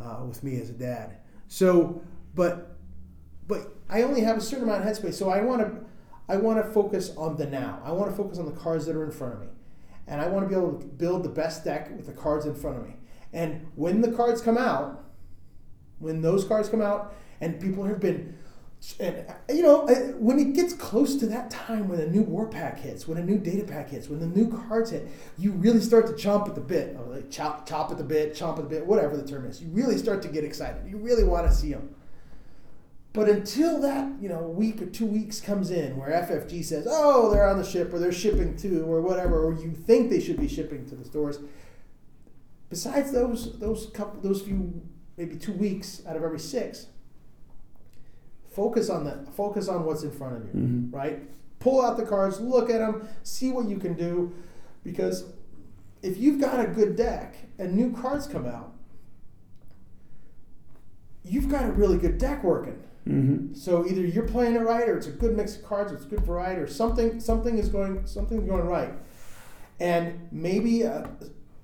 [0.00, 1.18] uh, with me as a dad.
[1.48, 2.02] So,
[2.34, 2.76] but
[3.46, 5.84] but I only have a certain amount of headspace, so I want to
[6.28, 7.80] I want to focus on the now.
[7.84, 9.48] I want to focus on the cards that are in front of me,
[10.06, 12.54] and I want to be able to build the best deck with the cards in
[12.54, 12.94] front of me.
[13.32, 15.04] And when the cards come out,
[15.98, 18.36] when those cards come out, and people have been
[19.00, 19.86] and you know
[20.18, 23.24] when it gets close to that time when a new war pack hits when a
[23.24, 25.08] new data pack hits when the new cards hit
[25.38, 26.96] you really start to chomp at the bit.
[26.98, 29.62] Or like chop, chop at the bit chomp at the bit whatever the term is.
[29.62, 30.86] You really start to get excited.
[30.86, 31.94] You really want to see them
[33.14, 37.30] but until that you know week or two weeks comes in where ffg says oh
[37.30, 40.38] they're on the ship or they're shipping to or whatever or you think they should
[40.38, 41.38] be shipping to the stores
[42.68, 44.82] besides those those couple those few
[45.16, 46.88] maybe two weeks out of every six
[48.54, 50.92] focus on that focus on what's in front of you Mhm.
[50.94, 51.22] right
[51.58, 54.32] pull out the cards look at them see what you can do
[54.82, 55.24] because
[56.02, 58.72] if you've got a good deck and new cards come out
[61.24, 63.52] you've got a really good deck working Mm-hmm.
[63.52, 66.06] so either you're playing it right or it's a good mix of cards or it's
[66.06, 68.94] good variety or something something is going something's going right
[69.78, 71.06] and maybe uh,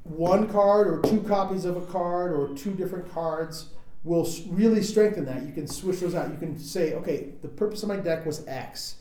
[0.05, 3.71] one card or two copies of a card or two different cards
[4.03, 5.43] will really strengthen that.
[5.43, 6.31] You can switch those out.
[6.31, 8.97] You can say, okay, the purpose of my deck was X,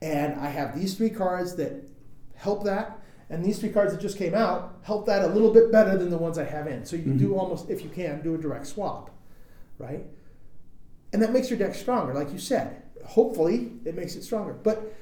[0.00, 1.88] and I have these three cards that
[2.34, 2.98] help that,
[3.30, 6.10] and these three cards that just came out help that a little bit better than
[6.10, 6.84] the ones I have in.
[6.84, 9.10] So you can do almost, if you can, do a direct swap,
[9.78, 10.04] right?
[11.12, 12.82] And that makes your deck stronger, like you said.
[13.06, 14.52] Hopefully, it makes it stronger.
[14.52, 14.94] But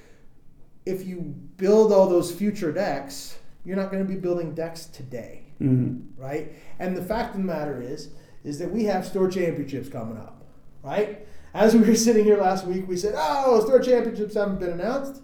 [0.87, 1.21] if you
[1.57, 6.21] build all those future decks, you're not going to be building decks today Mm-hmm.
[6.21, 6.53] right?
[6.79, 8.09] And the fact of the matter is,
[8.45, 10.45] is that we have store championships coming up,
[10.83, 11.27] right?
[11.53, 15.23] As we were sitting here last week, we said, "Oh, store championships haven't been announced,"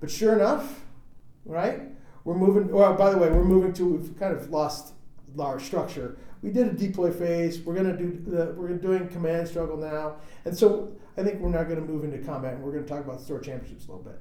[0.00, 0.80] but sure enough,
[1.44, 1.82] right?
[2.24, 2.68] We're moving.
[2.68, 3.86] Well, by the way, we're moving to.
[3.86, 4.94] We've kind of lost
[5.38, 6.16] our structure.
[6.42, 7.60] We did a deploy phase.
[7.60, 8.54] We're gonna do the.
[8.56, 12.18] We're doing command struggle now, and so I think we're now going to move into
[12.18, 12.54] combat.
[12.54, 14.20] and We're going to talk about store championships a little bit.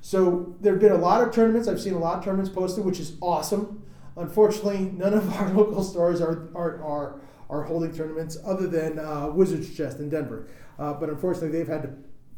[0.00, 1.68] So there have been a lot of tournaments.
[1.68, 3.82] I've seen a lot of tournaments posted, which is awesome.
[4.16, 7.20] Unfortunately, none of our local stores are are, are,
[7.50, 10.48] are holding tournaments other than uh, Wizards Chest in Denver.
[10.78, 11.90] Uh, but unfortunately, they've had to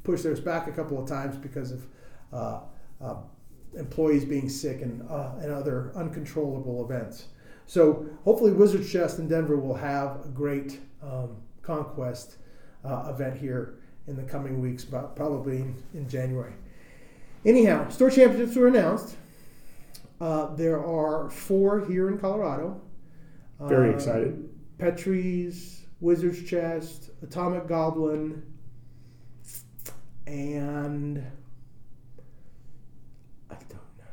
[0.04, 1.86] push theirs back a couple of times because of
[2.32, 2.60] uh,
[3.02, 3.16] uh,
[3.78, 7.26] employees being sick and, uh, and other uncontrollable events.
[7.66, 12.36] So hopefully, Wizards Chest in Denver will have a great um, conquest
[12.84, 16.52] uh, event here in the coming weeks, about probably in, in January.
[17.44, 19.16] Anyhow, store championships were announced.
[20.20, 22.80] Uh, there are four here in Colorado.
[23.60, 24.48] Very Uh, excited.
[24.78, 28.42] Petrie's, Wizard's Chest, Atomic Goblin,
[30.26, 31.24] and
[33.50, 34.04] I don't know.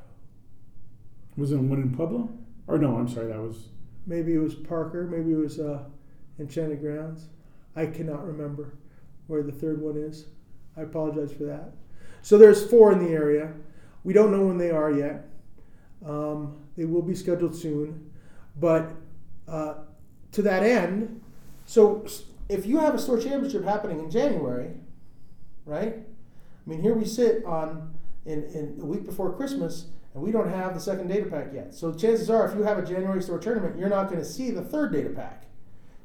[1.37, 2.29] Was it one in Pueblo?
[2.67, 3.67] Or no, I'm sorry, that was.
[4.05, 5.07] Maybe it was Parker.
[5.07, 5.83] Maybe it was uh,
[6.39, 7.27] Enchanted Grounds.
[7.75, 8.75] I cannot remember
[9.27, 10.25] where the third one is.
[10.77, 11.73] I apologize for that.
[12.21, 13.53] So there's four in the area.
[14.03, 15.29] We don't know when they are yet.
[16.05, 18.11] Um, they will be scheduled soon,
[18.59, 18.91] but
[19.47, 19.75] uh,
[20.33, 21.21] to that end,
[21.65, 22.05] so
[22.49, 24.71] if you have a store championship happening in January,
[25.65, 25.95] right?
[25.95, 27.93] I mean, here we sit on
[28.25, 31.73] in, in a week before Christmas, and we don't have the second data pack yet.
[31.73, 34.51] So chances are, if you have a January store tournament, you're not going to see
[34.51, 35.45] the third data pack.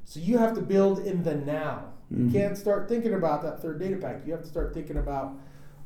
[0.04, 1.92] So you have to build in the now.
[2.10, 2.32] You Mhm.
[2.32, 4.24] can't start thinking about that third data pack.
[4.26, 5.34] You have to start thinking about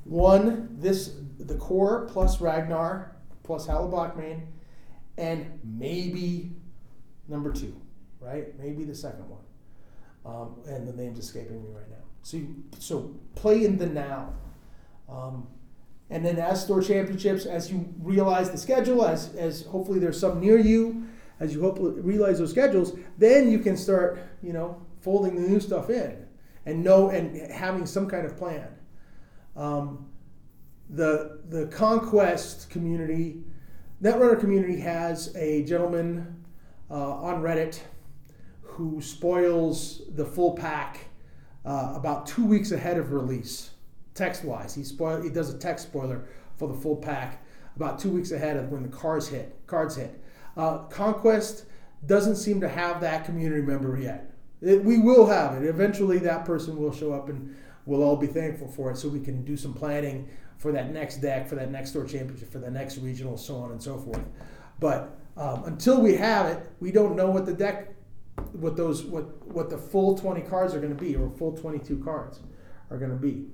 [0.05, 4.43] one, this the core plus Ragnar plus Howl of Blackmane,
[5.19, 6.53] and maybe
[7.29, 7.75] number two,
[8.23, 8.59] right?
[8.59, 9.41] Maybe the second one.
[10.25, 11.97] Um, and the name's escaping me right now.
[12.23, 14.35] So you, so play in the now.
[15.09, 15.49] Um,
[16.11, 20.41] and then as store championships, as you realize the schedule, as, as hopefully there's some
[20.41, 21.07] near you,
[21.41, 25.59] as you hopefully realize those schedules, then you can start, you know, folding the new
[25.59, 26.25] stuff in
[26.67, 28.69] and know and having some kind of plan.
[29.57, 30.07] Um,
[30.89, 33.43] the the conquest community,
[34.03, 36.45] Netrunner community has a gentleman
[36.91, 37.81] uh, on Reddit
[38.73, 41.07] who spoils the full pack
[41.65, 43.71] uh, about two weeks ahead of release,
[44.15, 44.75] text wise.
[44.75, 47.45] He spoil he does a text spoiler for the full pack
[47.77, 49.57] about two weeks ahead of when the cards hit.
[49.67, 50.23] Cards hit.
[50.57, 51.65] Uh, Conquest
[52.07, 54.31] doesn't seem to have that community member yet.
[54.61, 55.67] It, we will have it.
[55.67, 57.57] Eventually, that person will show up and
[57.87, 61.17] we'll all be thankful for it so we can do some planning for that next
[61.17, 64.23] deck, for that next store championship, for the next regional, so on and so forth.
[64.79, 67.95] But um, until we have it, we don't know what the deck,
[68.53, 72.03] what those, what what the full 20 cards are going to be, or full 22
[72.03, 72.41] cards
[72.91, 73.47] are going to be.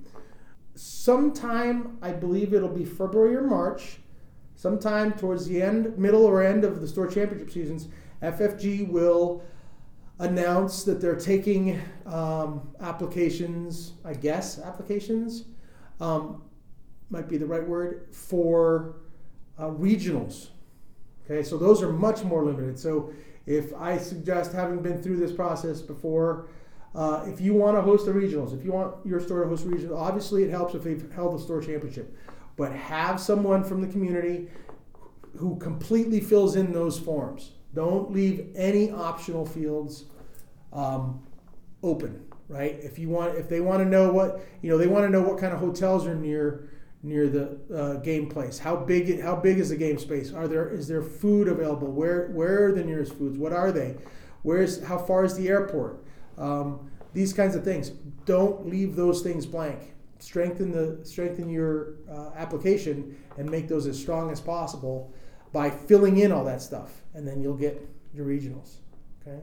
[0.75, 3.97] Sometime, I believe it'll be February or March,
[4.55, 7.87] sometime towards the end, middle or end of the store championship seasons,
[8.21, 9.43] FFG will
[10.19, 15.45] announce that they're taking um, applications, I guess, applications,
[16.01, 16.43] um,
[17.09, 18.97] might be the right word, for
[19.57, 20.49] uh, regionals.
[21.25, 22.77] Okay, so those are much more limited.
[22.77, 23.13] So
[23.49, 26.47] if I suggest, having been through this process before,
[26.93, 29.67] uh, if you want to host the regionals, if you want your store to host
[29.67, 32.15] regionals, obviously it helps if they've held the store championship.
[32.57, 34.49] But have someone from the community
[35.35, 37.53] who completely fills in those forms.
[37.73, 40.05] Don't leave any optional fields
[40.71, 41.25] um,
[41.81, 42.77] open, right?
[42.83, 45.21] If you want, if they want to know what you know, they want to know
[45.21, 46.69] what kind of hotels are near
[47.01, 48.59] near the uh, game place.
[48.59, 49.21] How big?
[49.21, 50.33] How big is the game space?
[50.33, 51.87] Are there is there food available?
[51.91, 53.37] Where where are the nearest foods?
[53.37, 53.95] What are they?
[54.43, 56.03] Where's how far is the airport?
[56.37, 57.89] Um, these kinds of things.
[58.25, 59.93] Don't leave those things blank.
[60.19, 65.13] Strengthen the strengthen your uh, application and make those as strong as possible
[65.53, 67.81] by filling in all that stuff, and then you'll get
[68.13, 68.75] your regionals.
[69.21, 69.39] Okay.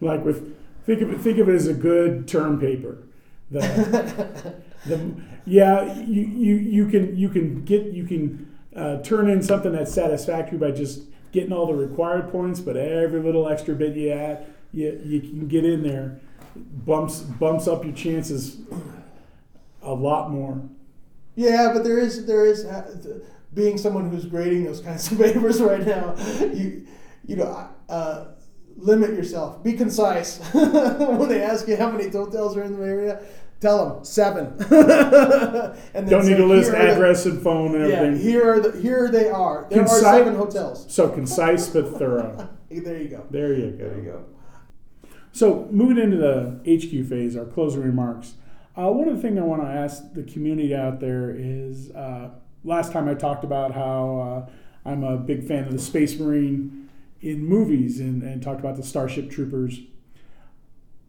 [0.00, 3.06] Like with think of it think of it as a good term paper.
[3.50, 4.54] The,
[4.86, 5.14] the,
[5.44, 9.92] yeah, you, you you can you can get you can uh, turn in something that's
[9.92, 11.02] satisfactory by just
[11.32, 15.48] getting all the required points, but every little extra bit you add, you, you can
[15.48, 16.20] get in there,
[16.56, 18.58] bumps bumps up your chances
[19.82, 20.62] a lot more.
[21.36, 23.20] Yeah, but there is there is uh,
[23.54, 26.14] being someone who's grading those kinds of papers right now.
[26.40, 26.86] You
[27.26, 27.68] you know.
[27.88, 28.26] Uh,
[28.80, 29.62] limit yourself.
[29.62, 30.38] Be concise.
[30.52, 33.20] when they ask you how many hotels are in the area,
[33.60, 34.46] tell them seven.
[35.94, 38.16] and Don't need to list address and phone and everything.
[38.16, 39.66] Yeah, here are the here they are.
[39.70, 40.92] There Conci- are seven hotels.
[40.92, 42.48] So concise but thorough.
[42.70, 43.26] there you go.
[43.30, 43.88] There you go.
[43.88, 44.24] There you go.
[45.32, 48.34] So moving into the HQ phase, our closing remarks.
[48.76, 52.30] Uh, one of the things I want to ask the community out there is uh,
[52.64, 56.88] last time I talked about how uh, I'm a big fan of the Space Marine
[57.20, 59.80] in movies and, and talked about the Starship Troopers.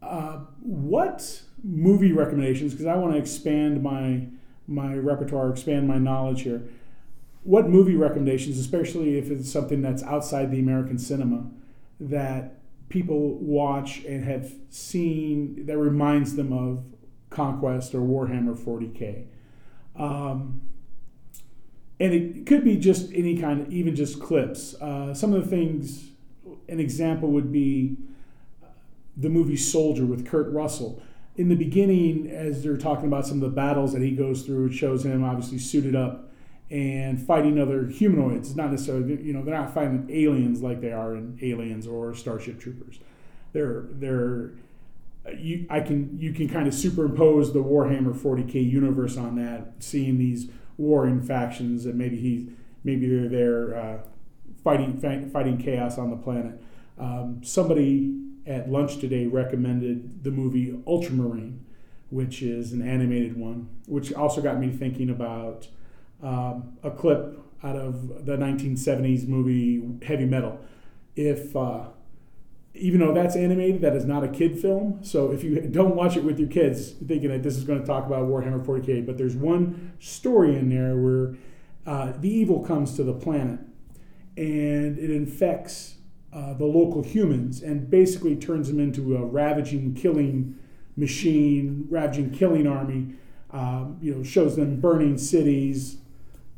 [0.02, 2.72] Uh, what movie recommendations?
[2.72, 4.26] Because I want to expand my
[4.68, 6.62] my repertoire, expand my knowledge here.
[7.42, 11.50] What movie recommendations, especially if it's something that's outside the American cinema,
[11.98, 12.58] that
[12.88, 16.84] people watch and have seen that reminds them of
[17.30, 19.24] Conquest or Warhammer 40k?
[19.96, 20.62] Um,
[22.02, 25.48] and it could be just any kind of even just clips uh, some of the
[25.48, 26.10] things
[26.68, 27.96] an example would be
[29.16, 31.00] the movie soldier with kurt russell
[31.36, 34.66] in the beginning as they're talking about some of the battles that he goes through
[34.66, 36.30] it shows him obviously suited up
[36.70, 40.92] and fighting other humanoids It's not necessarily you know they're not fighting aliens like they
[40.92, 42.98] are in aliens or starship troopers
[43.52, 44.52] they're they're
[45.38, 50.18] you, I can you can kind of superimpose the Warhammer 40k universe on that, seeing
[50.18, 52.48] these warring factions, and maybe he
[52.82, 53.98] maybe they're there uh,
[54.64, 54.98] fighting
[55.30, 56.60] fighting chaos on the planet.
[56.98, 61.64] Um, somebody at lunch today recommended the movie Ultramarine,
[62.10, 65.68] which is an animated one, which also got me thinking about
[66.22, 70.60] um, a clip out of the 1970s movie Heavy Metal.
[71.14, 71.88] If uh,
[72.74, 75.00] even though that's animated, that is not a kid film.
[75.02, 77.86] So if you don't watch it with your kids, thinking that this is going to
[77.86, 81.36] talk about Warhammer 40k, but there's one story in there where
[81.86, 83.60] uh, the evil comes to the planet
[84.36, 85.96] and it infects
[86.32, 90.58] uh, the local humans and basically turns them into a ravaging, killing
[90.96, 93.14] machine, ravaging, killing army.
[93.50, 95.98] Um, you know, shows them burning cities,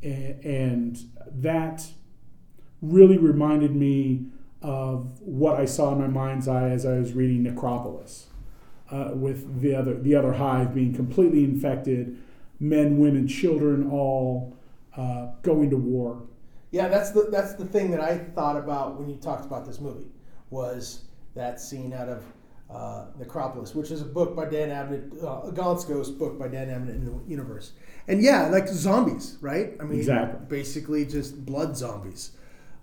[0.00, 0.98] and, and
[1.28, 1.88] that
[2.80, 4.26] really reminded me
[4.62, 8.28] of what I saw in my mind's eye as I was reading Necropolis,
[8.92, 12.16] uh, with the other the other hive being completely infected,
[12.60, 14.56] men, women, children all
[14.96, 16.22] uh, going to war.
[16.74, 19.80] Yeah, that's the that's the thing that I thought about when you talked about this
[19.80, 20.08] movie
[20.50, 21.04] was
[21.36, 22.24] that scene out of
[22.68, 26.48] uh, Necropolis, which is a book by Dan Abnett, uh, a Gaunt's Ghost book by
[26.48, 27.74] Dan Abnett in the universe.
[28.08, 29.74] And yeah, like zombies, right?
[29.78, 30.46] I mean, exactly.
[30.48, 32.32] basically just blood zombies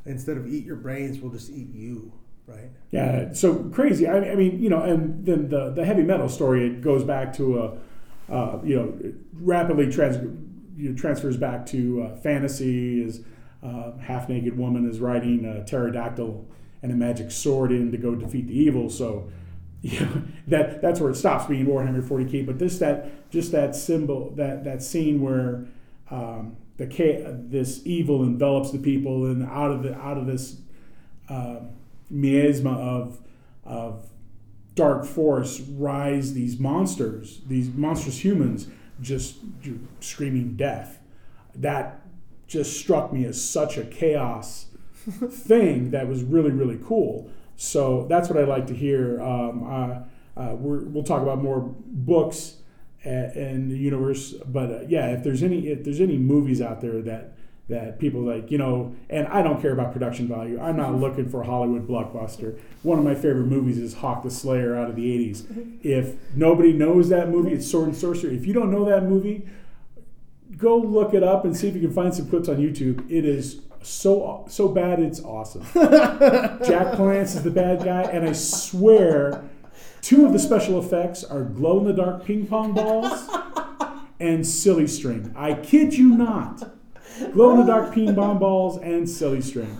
[0.06, 2.14] instead of eat your brains, we'll just eat you,
[2.48, 2.70] right?
[2.92, 4.08] Yeah, so crazy.
[4.08, 7.34] I, I mean, you know, and then the the heavy metal story it goes back
[7.34, 10.16] to a, uh, you know, rapidly trans,
[10.78, 13.04] you know, transfers back to uh, fantasy.
[13.04, 13.26] Is
[13.64, 16.47] uh, half naked woman is riding a pterodactyl
[16.82, 18.89] and a magic sword in to go defeat the evil.
[18.89, 19.30] So,
[19.82, 22.45] you know, that that's where it stops being Warhammer 40k.
[22.45, 25.66] But this that just that symbol that that scene where
[26.09, 30.57] um, the this evil envelops the people, and out of the out of this
[31.30, 31.59] uh,
[32.09, 33.20] miasma of
[33.64, 34.07] of
[34.76, 38.68] dark force rise these monsters, these monstrous humans,
[39.01, 39.38] just
[39.99, 40.99] screaming death.
[41.55, 42.01] That
[42.52, 44.66] just struck me as such a chaos
[45.30, 47.30] thing that was really really cool.
[47.56, 49.22] So that's what I like to hear.
[49.22, 52.56] Um, uh, uh, we will talk about more books
[53.04, 57.02] and the universe, but uh, yeah, if there's any if there's any movies out there
[57.02, 57.34] that
[57.72, 60.60] that people like, you know, and I don't care about production value.
[60.60, 62.60] I'm not looking for a Hollywood blockbuster.
[62.84, 65.80] One of my favorite movies is Hawk the Slayer out of the 80s.
[65.84, 68.36] If nobody knows that movie, it's Sword and Sorcery.
[68.36, 69.47] If you don't know that movie,
[70.62, 73.09] go look it up and see if you can find some clips on YouTube.
[73.12, 75.64] It is so so bad it's awesome.
[75.74, 79.43] Jack Palance is the bad guy, and I swear,
[80.01, 83.30] two of the special effects are glow in the dark ping pong balls
[84.20, 85.34] and silly string.
[85.36, 86.72] I kid you not
[87.34, 89.78] glow in the dark ping pong balls and silly string.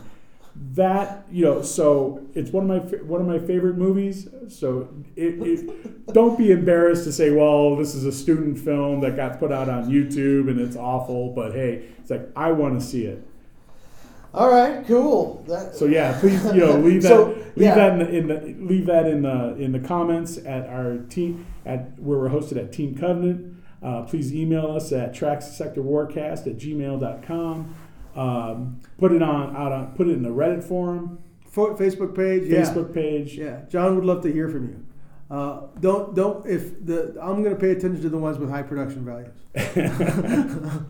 [0.74, 4.30] That you know, so it's one of my one of my favorite movies.
[4.48, 9.16] So it, it, don't be embarrassed to say, well, this is a student film that
[9.16, 11.34] got put out on YouTube and it's awful.
[11.34, 13.26] But hey, it's like I want to see it.
[14.34, 15.44] All right, cool.
[15.48, 17.76] That, so yeah, please you know leave that so, leave yeah.
[17.76, 21.46] that in the, in the, leave that in the in the comments at our team
[21.66, 23.58] at where we're hosted at Team Covenant.
[23.84, 27.76] Uh, please email us at traxissectorwarcast at gmail.com.
[28.16, 31.20] Um, put it on out on put it in the Reddit forum,
[31.54, 32.44] Facebook page.
[32.44, 32.94] Facebook yeah.
[32.94, 33.38] page.
[33.38, 34.86] Yeah, John would love to hear from you.
[35.30, 38.64] Uh, don't don't if the I'm going to pay attention to the ones with high
[38.64, 39.38] production values.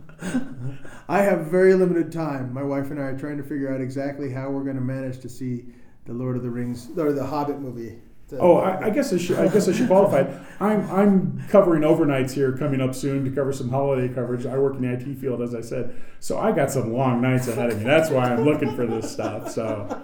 [1.07, 2.53] I have very limited time.
[2.53, 5.19] My wife and I are trying to figure out exactly how we're going to manage
[5.19, 5.65] to see
[6.05, 7.99] the Lord of the Rings or the Hobbit movie
[8.39, 9.39] oh, I, I, guess I should.
[9.39, 10.32] I guess I should qualify.
[10.59, 14.45] I'm I'm covering overnights here coming up soon to cover some holiday coverage.
[14.45, 17.47] I work in the IT field, as I said, so I got some long nights
[17.47, 17.84] ahead of me.
[17.84, 19.51] That's why I'm looking for this stuff.
[19.51, 20.01] So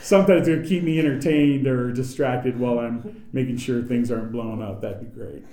[0.00, 4.80] sometimes to keep me entertained or distracted while I'm making sure things aren't blowing up.
[4.80, 5.44] That'd be great.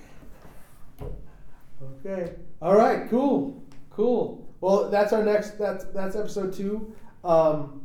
[2.04, 2.34] Okay.
[2.62, 3.08] All right.
[3.10, 3.62] Cool.
[3.90, 4.46] Cool.
[4.60, 5.58] Well, that's our next.
[5.58, 6.94] That's that's episode two.
[7.22, 7.82] Um,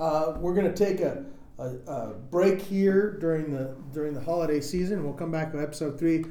[0.00, 1.24] uh, we're gonna take a
[1.58, 5.04] a, a, break here during the during the holiday season.
[5.04, 6.24] We'll come back to episode three.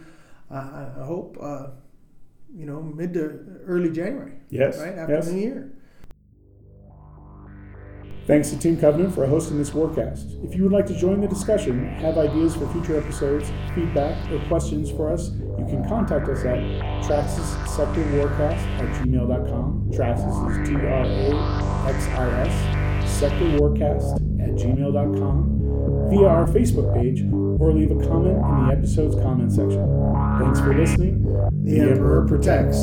[0.49, 1.67] Uh, I hope uh,
[2.55, 4.33] you know mid to early January.
[4.49, 4.79] Yes.
[4.79, 5.27] Right after yes.
[5.27, 5.73] the new year.
[8.25, 10.43] Thanks to Team Covenant for hosting this Warcast.
[10.43, 14.39] If you would like to join the discussion, have ideas for future episodes, feedback, or
[14.49, 16.57] questions for us, you can contact us at
[17.05, 19.91] traxissectorwarcast at gmail.com.
[19.93, 22.86] Traxis is T R A X I S
[23.19, 27.23] sectorwarcast at gmail.com via our Facebook page
[27.59, 29.85] or leave a comment in the episode's comment section.
[30.39, 31.23] Thanks for listening.
[31.63, 32.77] The Emperor protects.